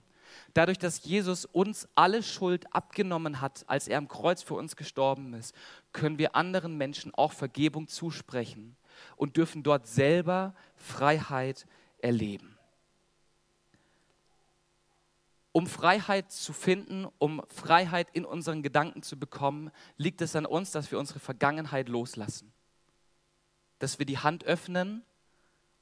[0.54, 5.34] Dadurch, dass Jesus uns alle Schuld abgenommen hat, als er am Kreuz für uns gestorben
[5.34, 5.54] ist,
[5.92, 8.76] können wir anderen Menschen auch Vergebung zusprechen
[9.16, 11.66] und dürfen dort selber Freiheit
[11.98, 12.51] erleben.
[15.52, 20.70] Um Freiheit zu finden, um Freiheit in unseren Gedanken zu bekommen, liegt es an uns,
[20.70, 22.52] dass wir unsere Vergangenheit loslassen.
[23.78, 25.04] Dass wir die Hand öffnen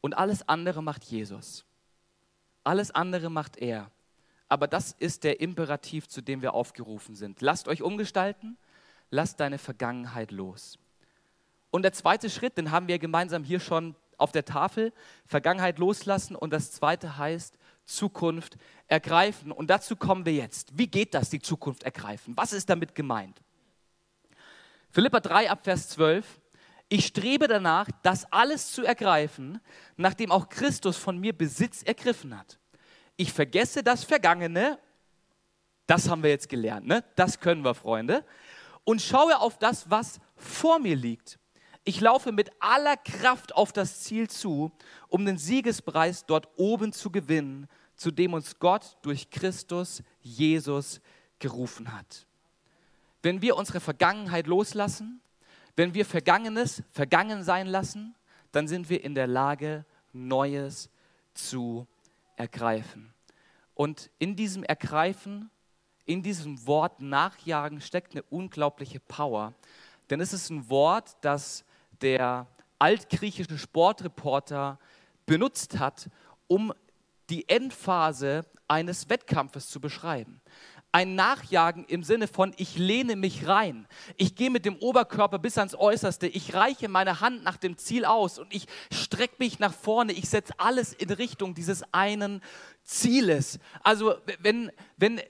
[0.01, 1.65] und alles andere macht Jesus.
[2.65, 3.91] Alles andere macht er.
[4.49, 7.41] Aber das ist der Imperativ, zu dem wir aufgerufen sind.
[7.41, 8.59] Lasst euch umgestalten,
[9.11, 10.79] lasst deine Vergangenheit los.
[11.71, 14.93] Und der zweite Schritt, den haben wir gemeinsam hier schon auf der Tafel,
[15.25, 16.35] Vergangenheit loslassen.
[16.35, 17.57] Und das zweite heißt
[17.91, 18.57] Zukunft
[18.89, 19.53] ergreifen.
[19.53, 20.77] Und dazu kommen wir jetzt.
[20.77, 22.37] Wie geht das, die Zukunft ergreifen?
[22.37, 23.41] Was ist damit gemeint?
[24.91, 26.41] Philippa 3 ab Vers 12.
[26.89, 29.61] Ich strebe danach, das alles zu ergreifen,
[29.97, 32.59] nachdem auch Christus von mir Besitz ergriffen hat.
[33.17, 34.79] Ich vergesse das Vergangene,
[35.87, 37.05] das haben wir jetzt gelernt, ne?
[37.15, 38.25] das können wir, Freunde,
[38.83, 41.39] und schaue auf das, was vor mir liegt.
[41.85, 44.73] Ich laufe mit aller Kraft auf das Ziel zu,
[45.09, 47.69] um den Siegespreis dort oben zu gewinnen,
[48.01, 51.03] zu dem uns Gott durch Christus Jesus
[51.39, 52.27] gerufen hat.
[53.21, 55.21] Wenn wir unsere Vergangenheit loslassen,
[55.77, 58.15] wenn wir Vergangenes vergangen sein lassen,
[58.53, 59.85] dann sind wir in der Lage,
[60.15, 60.89] Neues
[61.35, 61.87] zu
[62.37, 63.13] ergreifen.
[63.75, 65.51] Und in diesem Ergreifen,
[66.07, 69.53] in diesem Wort Nachjagen steckt eine unglaubliche Power.
[70.09, 71.67] Denn es ist ein Wort, das
[72.01, 72.47] der
[72.79, 74.79] altgriechische Sportreporter
[75.27, 76.09] benutzt hat,
[76.47, 76.73] um
[77.31, 80.41] die Endphase eines Wettkampfes zu beschreiben.
[80.93, 83.87] ein Nachjagen im Sinne von, ich lehne mich rein.
[84.17, 86.27] Ich gehe mit dem Oberkörper bis ans Äußerste.
[86.27, 90.13] Ich reiche meine Hand nach dem Ziel aus und ich strecke mich nach vorne.
[90.13, 92.43] Ich setze alles in Richtung dieses einen
[92.83, 93.61] Zieles.
[93.85, 95.21] Also wenn, wenn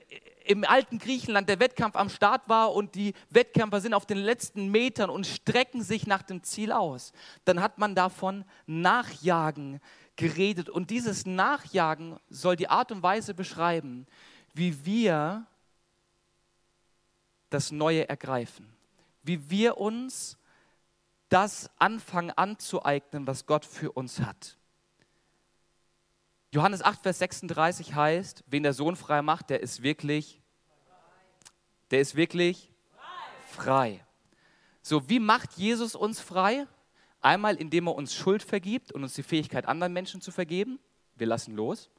[0.45, 4.69] im alten Griechenland der Wettkampf am Start war und die Wettkämpfer sind auf den letzten
[4.69, 7.13] Metern und strecken sich nach dem Ziel aus,
[7.45, 9.79] dann hat man davon Nachjagen
[10.15, 10.69] geredet.
[10.69, 14.05] Und dieses Nachjagen soll die Art und Weise beschreiben,
[14.53, 15.45] wie wir
[17.49, 18.71] das Neue ergreifen,
[19.23, 20.37] wie wir uns
[21.29, 24.57] das anfangen anzueignen, was Gott für uns hat.
[26.53, 30.41] Johannes 8, Vers 36 heißt, wen der Sohn frei macht, der ist wirklich,
[31.91, 32.69] der ist wirklich
[33.49, 34.05] frei.
[34.81, 36.67] So, wie macht Jesus uns frei?
[37.21, 40.79] Einmal, indem er uns Schuld vergibt und uns die Fähigkeit, anderen Menschen zu vergeben.
[41.15, 41.89] Wir lassen los.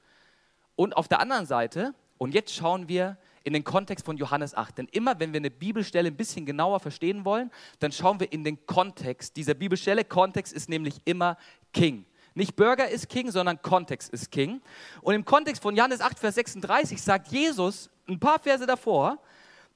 [0.75, 4.79] Und auf der anderen Seite, und jetzt schauen wir in den Kontext von Johannes 8.
[4.79, 8.45] Denn immer, wenn wir eine Bibelstelle ein bisschen genauer verstehen wollen, dann schauen wir in
[8.45, 10.05] den Kontext dieser Bibelstelle.
[10.05, 11.37] Kontext ist nämlich immer
[11.73, 12.05] King.
[12.35, 14.63] Nicht Burger ist King, sondern Kontext ist King.
[15.03, 19.19] Und im Kontext von Johannes 8, Vers 36 sagt Jesus ein paar Verse davor,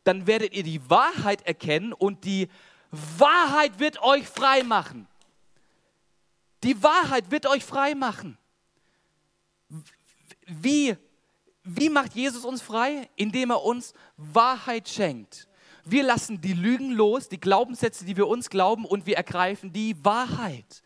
[0.04, 2.48] dann werdet ihr die Wahrheit erkennen und die
[2.90, 5.06] Wahrheit wird euch frei machen.
[6.62, 8.38] Die Wahrheit wird euch frei machen.
[10.46, 10.96] Wie,
[11.64, 13.08] wie macht Jesus uns frei?
[13.16, 15.48] Indem er uns Wahrheit schenkt.
[15.84, 20.04] Wir lassen die Lügen los, die Glaubenssätze, die wir uns glauben, und wir ergreifen die
[20.04, 20.82] Wahrheit.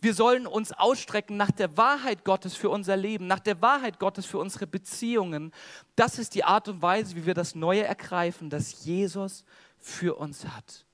[0.00, 4.26] Wir sollen uns ausstrecken nach der Wahrheit Gottes für unser Leben, nach der Wahrheit Gottes
[4.26, 5.52] für unsere Beziehungen.
[5.96, 9.44] Das ist die Art und Weise, wie wir das Neue ergreifen, das Jesus
[9.78, 10.86] für uns hat.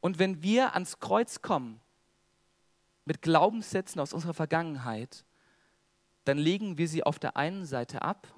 [0.00, 1.80] Und wenn wir ans Kreuz kommen
[3.04, 5.24] mit Glaubenssätzen aus unserer Vergangenheit,
[6.24, 8.28] dann legen wir sie auf der einen Seite ab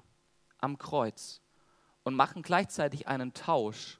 [0.59, 1.41] am Kreuz
[2.03, 3.99] und machen gleichzeitig einen Tausch.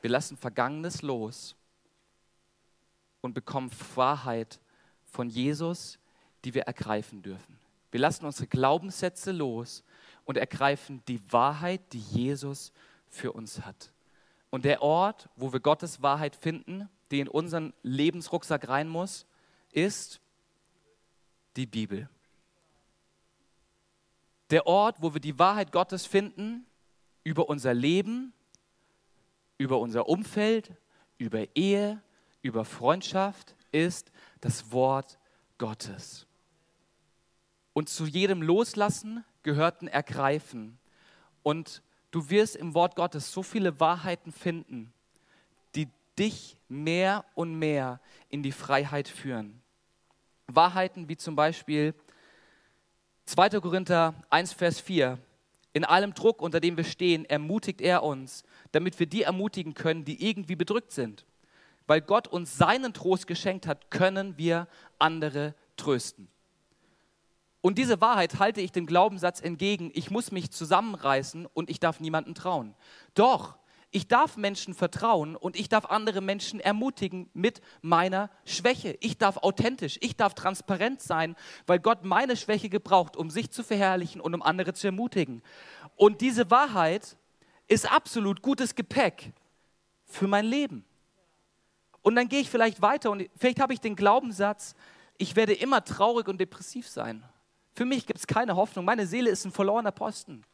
[0.00, 1.56] Wir lassen Vergangenes los
[3.20, 4.60] und bekommen Wahrheit
[5.04, 5.98] von Jesus,
[6.44, 7.58] die wir ergreifen dürfen.
[7.90, 9.82] Wir lassen unsere Glaubenssätze los
[10.24, 12.72] und ergreifen die Wahrheit, die Jesus
[13.08, 13.90] für uns hat.
[14.50, 19.26] Und der Ort, wo wir Gottes Wahrheit finden, die in unseren Lebensrucksack rein muss,
[19.72, 20.20] ist
[21.56, 22.08] die Bibel.
[24.50, 26.66] Der Ort, wo wir die Wahrheit Gottes finden
[27.24, 28.32] über unser Leben,
[29.58, 30.72] über unser Umfeld,
[31.18, 32.00] über Ehe,
[32.42, 35.18] über Freundschaft ist das Wort
[35.58, 36.26] Gottes.
[37.72, 40.78] Und zu jedem Loslassen gehört ein Ergreifen.
[41.42, 44.92] Und du wirst im Wort Gottes so viele Wahrheiten finden,
[46.18, 49.62] dich mehr und mehr in die Freiheit führen.
[50.46, 51.94] Wahrheiten wie zum Beispiel
[53.26, 53.60] 2.
[53.60, 55.18] Korinther 1, Vers 4.
[55.74, 60.04] In allem Druck, unter dem wir stehen, ermutigt er uns, damit wir die ermutigen können,
[60.04, 61.26] die irgendwie bedrückt sind
[61.88, 66.28] weil Gott uns seinen Trost geschenkt hat, können wir andere trösten.
[67.60, 71.98] Und diese Wahrheit halte ich dem Glaubenssatz entgegen, ich muss mich zusammenreißen und ich darf
[71.98, 72.74] niemandem trauen.
[73.14, 73.56] Doch,
[73.90, 78.96] ich darf Menschen vertrauen und ich darf andere Menschen ermutigen mit meiner Schwäche.
[79.00, 83.62] Ich darf authentisch, ich darf transparent sein, weil Gott meine Schwäche gebraucht, um sich zu
[83.62, 85.42] verherrlichen und um andere zu ermutigen.
[85.96, 87.16] Und diese Wahrheit
[87.66, 89.32] ist absolut gutes Gepäck
[90.04, 90.84] für mein Leben.
[92.02, 94.74] Und dann gehe ich vielleicht weiter und vielleicht habe ich den Glaubenssatz,
[95.16, 97.24] ich werde immer traurig und depressiv sein.
[97.74, 98.84] Für mich gibt es keine Hoffnung.
[98.84, 100.44] Meine Seele ist ein verlorener Posten.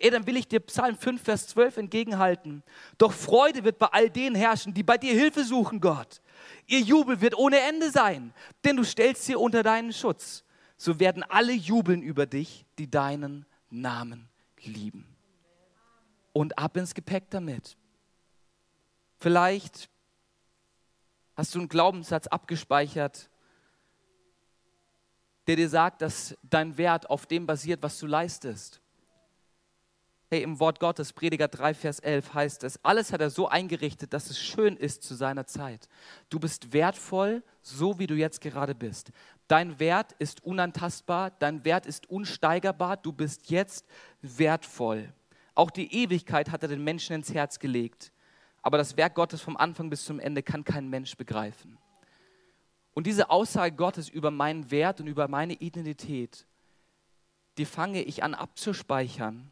[0.00, 2.62] Ey, dann will ich dir Psalm 5, Vers 12 entgegenhalten.
[2.98, 6.20] Doch Freude wird bei all denen herrschen, die bei dir Hilfe suchen, Gott.
[6.66, 8.32] Ihr Jubel wird ohne Ende sein,
[8.64, 10.44] denn du stellst sie unter deinen Schutz.
[10.76, 14.28] So werden alle jubeln über dich, die deinen Namen
[14.64, 15.06] lieben.
[16.32, 17.76] Und ab ins Gepäck damit.
[19.18, 19.90] Vielleicht
[21.40, 23.30] Hast du einen Glaubenssatz abgespeichert,
[25.46, 28.79] der dir sagt, dass dein Wert auf dem basiert, was du leistest?
[30.32, 34.12] Hey, im Wort Gottes, Prediger 3, Vers 11 heißt es, alles hat er so eingerichtet,
[34.12, 35.88] dass es schön ist zu seiner Zeit.
[36.28, 39.10] Du bist wertvoll, so wie du jetzt gerade bist.
[39.48, 43.88] Dein Wert ist unantastbar, dein Wert ist unsteigerbar, du bist jetzt
[44.22, 45.12] wertvoll.
[45.56, 48.12] Auch die Ewigkeit hat er den Menschen ins Herz gelegt.
[48.62, 51.76] Aber das Werk Gottes vom Anfang bis zum Ende kann kein Mensch begreifen.
[52.94, 56.46] Und diese Aussage Gottes über meinen Wert und über meine Identität,
[57.58, 59.50] die fange ich an abzuspeichern.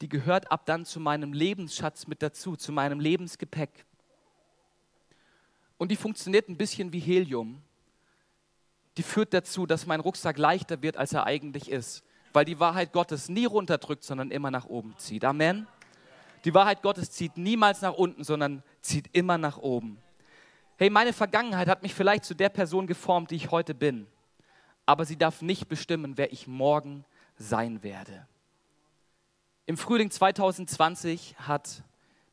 [0.00, 3.84] Die gehört ab dann zu meinem Lebensschatz mit dazu, zu meinem Lebensgepäck.
[5.78, 7.62] Und die funktioniert ein bisschen wie Helium.
[8.96, 12.92] Die führt dazu, dass mein Rucksack leichter wird, als er eigentlich ist, weil die Wahrheit
[12.92, 15.24] Gottes nie runterdrückt, sondern immer nach oben zieht.
[15.24, 15.66] Amen.
[16.44, 19.98] Die Wahrheit Gottes zieht niemals nach unten, sondern zieht immer nach oben.
[20.76, 24.06] Hey, meine Vergangenheit hat mich vielleicht zu der Person geformt, die ich heute bin,
[24.84, 27.04] aber sie darf nicht bestimmen, wer ich morgen
[27.36, 28.26] sein werde.
[29.64, 31.84] Im Frühling 2020 hat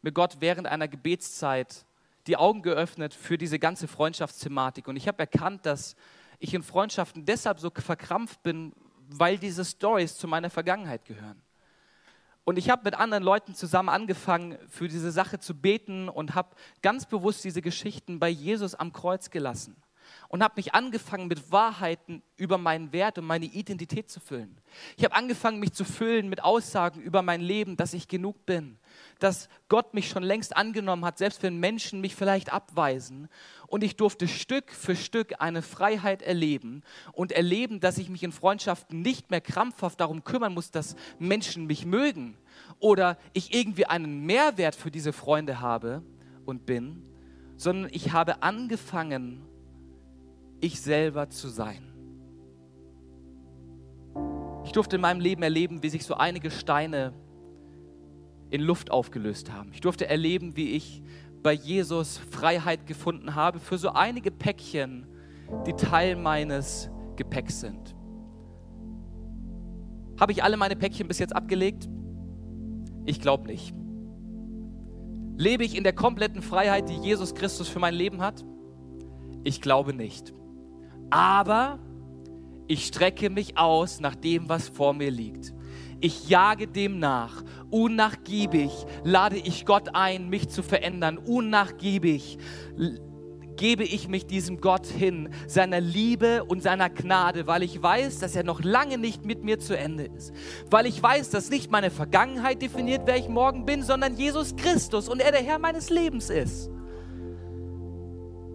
[0.01, 1.85] mir Gott während einer Gebetszeit
[2.25, 4.87] die Augen geöffnet für diese ganze Freundschaftsthematik.
[4.87, 5.95] Und ich habe erkannt, dass
[6.39, 8.73] ich in Freundschaften deshalb so verkrampft bin,
[9.09, 11.39] weil diese Stories zu meiner Vergangenheit gehören.
[12.45, 16.55] Und ich habe mit anderen Leuten zusammen angefangen, für diese Sache zu beten und habe
[16.81, 19.75] ganz bewusst diese Geschichten bei Jesus am Kreuz gelassen
[20.27, 24.59] und habe mich angefangen mit Wahrheiten über meinen Wert und meine Identität zu füllen.
[24.95, 28.77] Ich habe angefangen, mich zu füllen mit Aussagen über mein Leben, dass ich genug bin,
[29.19, 33.27] dass Gott mich schon längst angenommen hat, selbst wenn Menschen mich vielleicht abweisen.
[33.67, 38.31] Und ich durfte Stück für Stück eine Freiheit erleben und erleben, dass ich mich in
[38.31, 42.37] Freundschaften nicht mehr krampfhaft darum kümmern muss, dass Menschen mich mögen
[42.79, 46.03] oder ich irgendwie einen Mehrwert für diese Freunde habe
[46.45, 47.03] und bin,
[47.57, 49.45] sondern ich habe angefangen,
[50.61, 51.89] ich selber zu sein.
[54.65, 57.13] Ich durfte in meinem Leben erleben, wie sich so einige Steine
[58.49, 59.71] in Luft aufgelöst haben.
[59.73, 61.01] Ich durfte erleben, wie ich
[61.41, 65.07] bei Jesus Freiheit gefunden habe für so einige Päckchen,
[65.65, 67.95] die Teil meines Gepäcks sind.
[70.19, 71.87] Habe ich alle meine Päckchen bis jetzt abgelegt?
[73.05, 73.73] Ich glaube nicht.
[75.37, 78.43] Lebe ich in der kompletten Freiheit, die Jesus Christus für mein Leben hat?
[79.45, 80.33] Ich glaube nicht
[81.09, 81.79] aber
[82.67, 85.53] ich strecke mich aus nach dem, was vor mir liegt.
[86.01, 87.43] Ich jage dem nach.
[87.71, 88.71] Unnachgiebig
[89.03, 91.17] lade ich Gott ein, mich zu verändern.
[91.17, 92.37] Unnachgiebig
[93.57, 98.33] gebe ich mich diesem Gott hin, seiner Liebe und seiner Gnade, weil ich weiß, dass
[98.35, 100.31] er noch lange nicht mit mir zu Ende ist.
[100.69, 105.09] Weil ich weiß, dass nicht meine Vergangenheit definiert, wer ich morgen bin, sondern Jesus Christus
[105.09, 106.71] und er der Herr meines Lebens ist.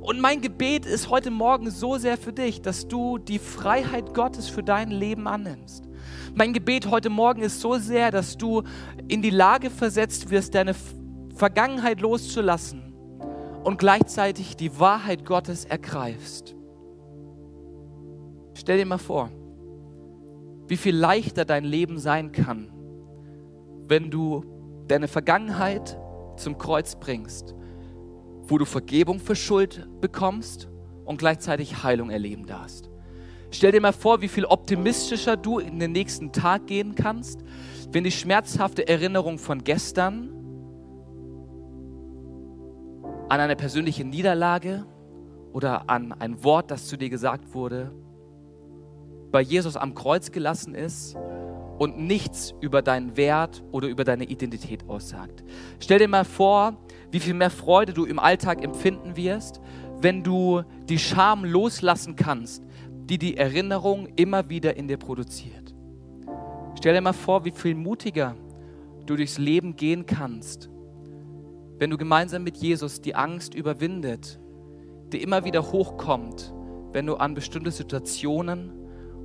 [0.05, 4.51] Und mein Gebet ist heute Morgen so sehr für dich, dass du die Freiheit Gottes
[4.51, 5.89] für dein Leben annimmst.
[6.35, 8.65] Mein Gebet heute Morgen ist so sehr, dass du
[9.09, 10.75] in die Lage versetzt wirst, deine
[11.35, 12.93] Vergangenheit loszulassen
[13.65, 16.55] und gleichzeitig die Wahrheit Gottes ergreifst.
[18.53, 19.31] Stell dir mal vor,
[20.69, 22.71] wie viel leichter dein Leben sein kann,
[23.89, 24.45] wenn du
[24.87, 25.99] deine Vergangenheit
[26.37, 27.55] zum Kreuz bringst
[28.47, 30.69] wo du Vergebung für Schuld bekommst
[31.05, 32.91] und gleichzeitig Heilung erleben darfst.
[33.51, 37.41] Stell dir mal vor, wie viel optimistischer du in den nächsten Tag gehen kannst,
[37.93, 40.31] wenn die schmerzhafte Erinnerung von gestern
[43.29, 44.85] an eine persönliche Niederlage
[45.53, 47.93] oder an ein Wort, das zu dir gesagt wurde,
[49.31, 51.17] bei Jesus am Kreuz gelassen ist
[51.79, 55.45] und nichts über deinen Wert oder über deine Identität aussagt.
[55.81, 56.77] Stell dir mal vor,
[57.15, 59.61] wie viel mehr Freude du im Alltag empfinden wirst,
[60.01, 62.65] wenn du die Scham loslassen kannst,
[63.09, 65.77] die die Erinnerung immer wieder in dir produziert.
[66.77, 68.35] Stell dir mal vor, wie viel mutiger
[69.07, 70.69] du durchs Leben gehen kannst,
[71.79, 74.41] wenn du gemeinsam mit Jesus die Angst überwindet,
[75.13, 76.53] die immer wieder hochkommt,
[76.91, 78.73] wenn du an bestimmte Situationen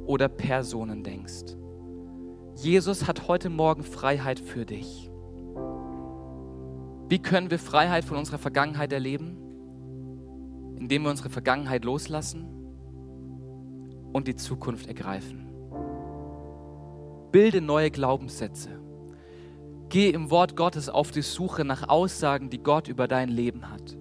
[0.06, 1.58] oder Personen denkst.
[2.54, 5.09] Jesus hat heute Morgen Freiheit für dich.
[7.10, 9.36] Wie können wir Freiheit von unserer Vergangenheit erleben?
[10.78, 12.46] Indem wir unsere Vergangenheit loslassen
[14.14, 15.48] und die Zukunft ergreifen.
[17.32, 18.80] Bilde neue Glaubenssätze.
[19.90, 23.98] Geh im Wort Gottes auf die Suche nach Aussagen, die Gott über dein Leben hat,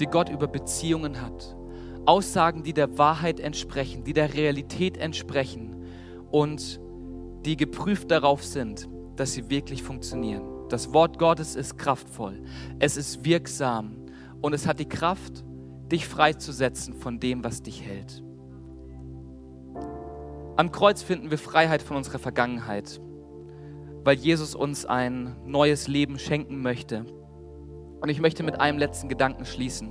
[0.00, 1.54] die Gott über Beziehungen hat.
[2.06, 5.76] Aussagen, die der Wahrheit entsprechen, die der Realität entsprechen
[6.30, 6.80] und
[7.44, 10.59] die geprüft darauf sind, dass sie wirklich funktionieren.
[10.70, 12.44] Das Wort Gottes ist kraftvoll,
[12.78, 13.96] es ist wirksam
[14.40, 15.44] und es hat die Kraft,
[15.90, 18.22] dich freizusetzen von dem, was dich hält.
[20.56, 23.00] Am Kreuz finden wir Freiheit von unserer Vergangenheit,
[24.04, 27.04] weil Jesus uns ein neues Leben schenken möchte.
[28.00, 29.90] Und ich möchte mit einem letzten Gedanken schließen.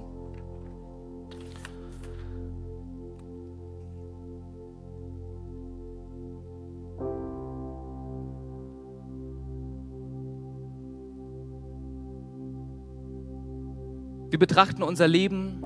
[14.29, 15.63] Wir betrachten unser Leben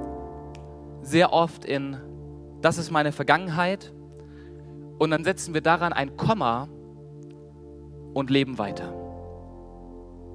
[1.01, 1.97] sehr oft in,
[2.61, 3.93] das ist meine Vergangenheit,
[4.99, 6.70] und dann setzen wir daran ein Komma
[8.14, 8.93] und leben weiter.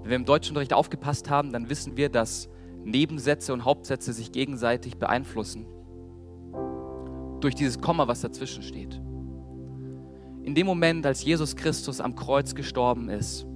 [0.03, 2.51] Wenn wir im Deutschunterricht aufgepasst haben, dann wissen wir, dass
[2.85, 5.66] Nebensätze und Hauptsätze sich gegenseitig beeinflussen
[7.41, 9.01] durch dieses Komma, was dazwischen steht.
[10.43, 13.47] in dem Moment, als Jesus Christus am Kreuz gestorben ist,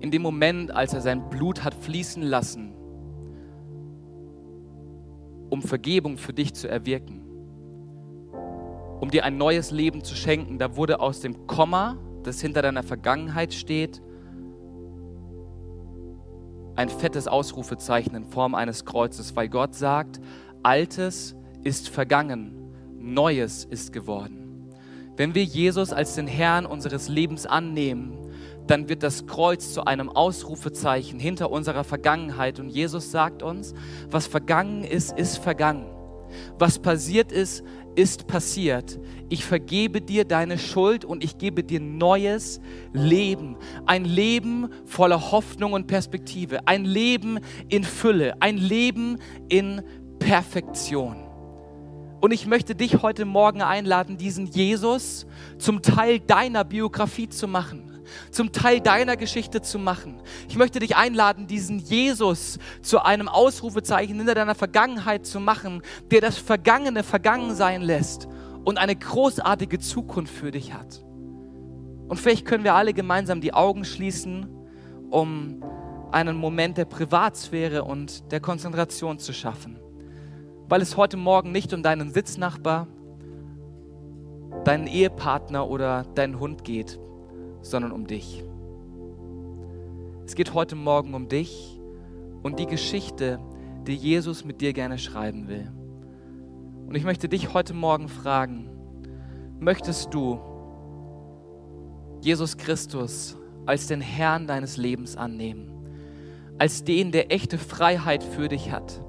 [0.00, 2.74] in dem Moment, als er sein Blut hat fließen lassen,
[5.54, 7.22] um Vergebung für dich zu erwirken,
[9.00, 12.82] um dir ein neues Leben zu schenken, da wurde aus dem Komma, das hinter deiner
[12.82, 14.02] Vergangenheit steht,
[16.74, 20.20] ein fettes Ausrufezeichen in Form eines Kreuzes, weil Gott sagt,
[20.64, 24.72] Altes ist vergangen, Neues ist geworden.
[25.16, 28.23] Wenn wir Jesus als den Herrn unseres Lebens annehmen,
[28.66, 32.58] dann wird das Kreuz zu einem Ausrufezeichen hinter unserer Vergangenheit.
[32.60, 33.74] Und Jesus sagt uns,
[34.10, 35.86] was vergangen ist, ist vergangen.
[36.58, 37.62] Was passiert ist,
[37.94, 38.98] ist passiert.
[39.28, 42.60] Ich vergebe dir deine Schuld und ich gebe dir neues
[42.92, 43.56] Leben.
[43.86, 46.66] Ein Leben voller Hoffnung und Perspektive.
[46.66, 47.38] Ein Leben
[47.68, 48.34] in Fülle.
[48.40, 49.82] Ein Leben in
[50.18, 51.16] Perfektion.
[52.20, 55.26] Und ich möchte dich heute Morgen einladen, diesen Jesus
[55.58, 57.83] zum Teil deiner Biografie zu machen
[58.30, 60.20] zum Teil deiner Geschichte zu machen.
[60.48, 66.20] Ich möchte dich einladen, diesen Jesus zu einem Ausrufezeichen hinter deiner Vergangenheit zu machen, der
[66.20, 68.28] das Vergangene vergangen sein lässt
[68.64, 71.04] und eine großartige Zukunft für dich hat.
[72.08, 74.46] Und vielleicht können wir alle gemeinsam die Augen schließen,
[75.10, 75.62] um
[76.12, 79.78] einen Moment der Privatsphäre und der Konzentration zu schaffen.
[80.68, 82.86] Weil es heute Morgen nicht um deinen Sitznachbar,
[84.64, 86.98] deinen Ehepartner oder deinen Hund geht,
[87.64, 88.44] sondern um dich.
[90.26, 91.80] Es geht heute Morgen um dich
[92.42, 93.40] und die Geschichte,
[93.86, 95.70] die Jesus mit dir gerne schreiben will.
[96.86, 98.70] Und ich möchte dich heute Morgen fragen,
[99.60, 100.38] möchtest du
[102.20, 103.36] Jesus Christus
[103.66, 105.70] als den Herrn deines Lebens annehmen,
[106.58, 109.00] als den, der echte Freiheit für dich hat,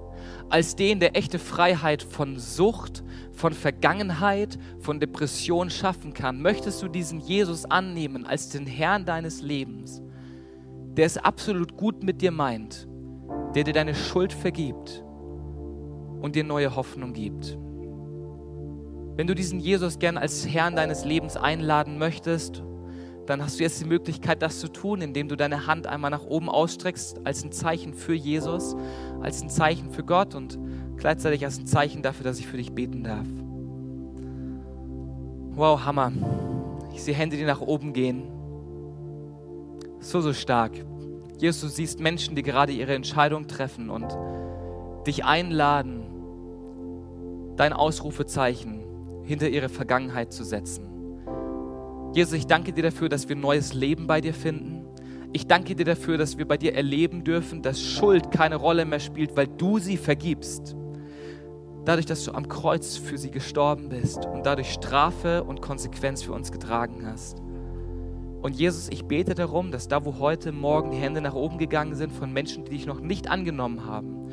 [0.49, 6.87] als den, der echte Freiheit von Sucht, von Vergangenheit, von Depression schaffen kann, möchtest du
[6.87, 10.01] diesen Jesus annehmen als den Herrn deines Lebens,
[10.95, 12.87] der es absolut gut mit dir meint,
[13.53, 15.03] der dir deine Schuld vergibt
[16.21, 17.57] und dir neue Hoffnung gibt.
[19.17, 22.63] Wenn du diesen Jesus gern als Herrn deines Lebens einladen möchtest,
[23.26, 26.26] dann hast du jetzt die Möglichkeit, das zu tun, indem du deine Hand einmal nach
[26.26, 28.76] oben ausstreckst, als ein Zeichen für Jesus,
[29.21, 30.59] als ein Zeichen für Gott und
[30.97, 33.26] gleichzeitig als ein Zeichen dafür, dass ich für dich beten darf.
[35.55, 36.11] Wow, Hammer.
[36.93, 38.23] Ich sehe Hände, die nach oben gehen.
[39.99, 40.73] So, so stark.
[41.39, 44.07] Jesus, du siehst Menschen, die gerade ihre Entscheidung treffen und
[45.07, 46.03] dich einladen,
[47.57, 48.84] dein Ausrufezeichen
[49.23, 50.94] hinter ihre Vergangenheit zu setzen.
[52.16, 54.86] Jesus, ich danke dir dafür, dass wir neues Leben bei dir finden.
[55.34, 59.01] Ich danke dir dafür, dass wir bei dir erleben dürfen, dass Schuld keine Rolle mehr
[59.01, 60.76] spielt, weil du sie vergibst
[61.86, 66.34] dadurch, dass du am Kreuz für sie gestorben bist und dadurch Strafe und Konsequenz für
[66.34, 67.41] uns getragen hast.
[68.41, 71.95] Und Jesus, ich bete darum, dass da, wo heute Morgen die Hände nach oben gegangen
[71.95, 74.30] sind von Menschen, die dich noch nicht angenommen haben,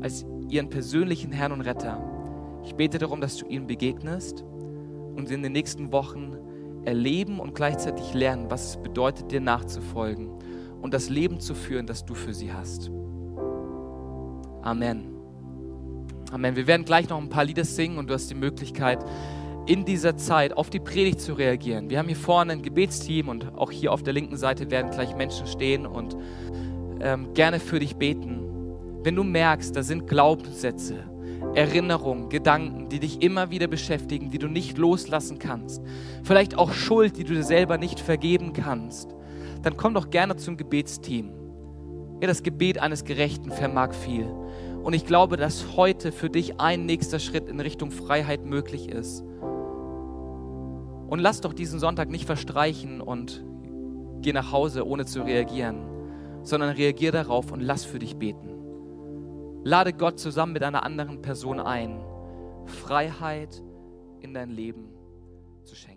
[0.00, 2.02] als ihren persönlichen Herrn und Retter,
[2.64, 6.36] ich bete darum, dass du ihnen begegnest und in den nächsten Wochen
[6.84, 10.30] erleben und gleichzeitig lernen, was es bedeutet, dir nachzufolgen
[10.80, 12.90] und das Leben zu führen, das du für sie hast.
[14.62, 15.14] Amen.
[16.30, 16.56] Amen.
[16.56, 19.04] Wir werden gleich noch ein paar Lieder singen und du hast die Möglichkeit,
[19.66, 21.88] in dieser Zeit auf die Predigt zu reagieren.
[21.88, 25.14] Wir haben hier vorne ein Gebetsteam und auch hier auf der linken Seite werden gleich
[25.16, 26.16] Menschen stehen und
[27.00, 28.40] ähm, gerne für dich beten.
[29.02, 31.04] Wenn du merkst, da sind Glaubenssätze,
[31.54, 35.82] Erinnerungen, Gedanken, die dich immer wieder beschäftigen, die du nicht loslassen kannst,
[36.22, 39.14] vielleicht auch Schuld, die du dir selber nicht vergeben kannst,
[39.62, 41.32] dann komm doch gerne zum Gebetsteam.
[42.20, 44.26] Ja, das Gebet eines Gerechten vermag viel.
[44.82, 49.22] Und ich glaube, dass heute für dich ein nächster Schritt in Richtung Freiheit möglich ist.
[51.08, 53.44] Und lass doch diesen Sonntag nicht verstreichen und
[54.20, 55.76] geh nach Hause, ohne zu reagieren,
[56.42, 58.53] sondern reagier darauf und lass für dich beten.
[59.66, 62.04] Lade Gott zusammen mit einer anderen Person ein,
[62.66, 63.62] Freiheit
[64.20, 64.90] in dein Leben
[65.64, 65.93] zu schenken.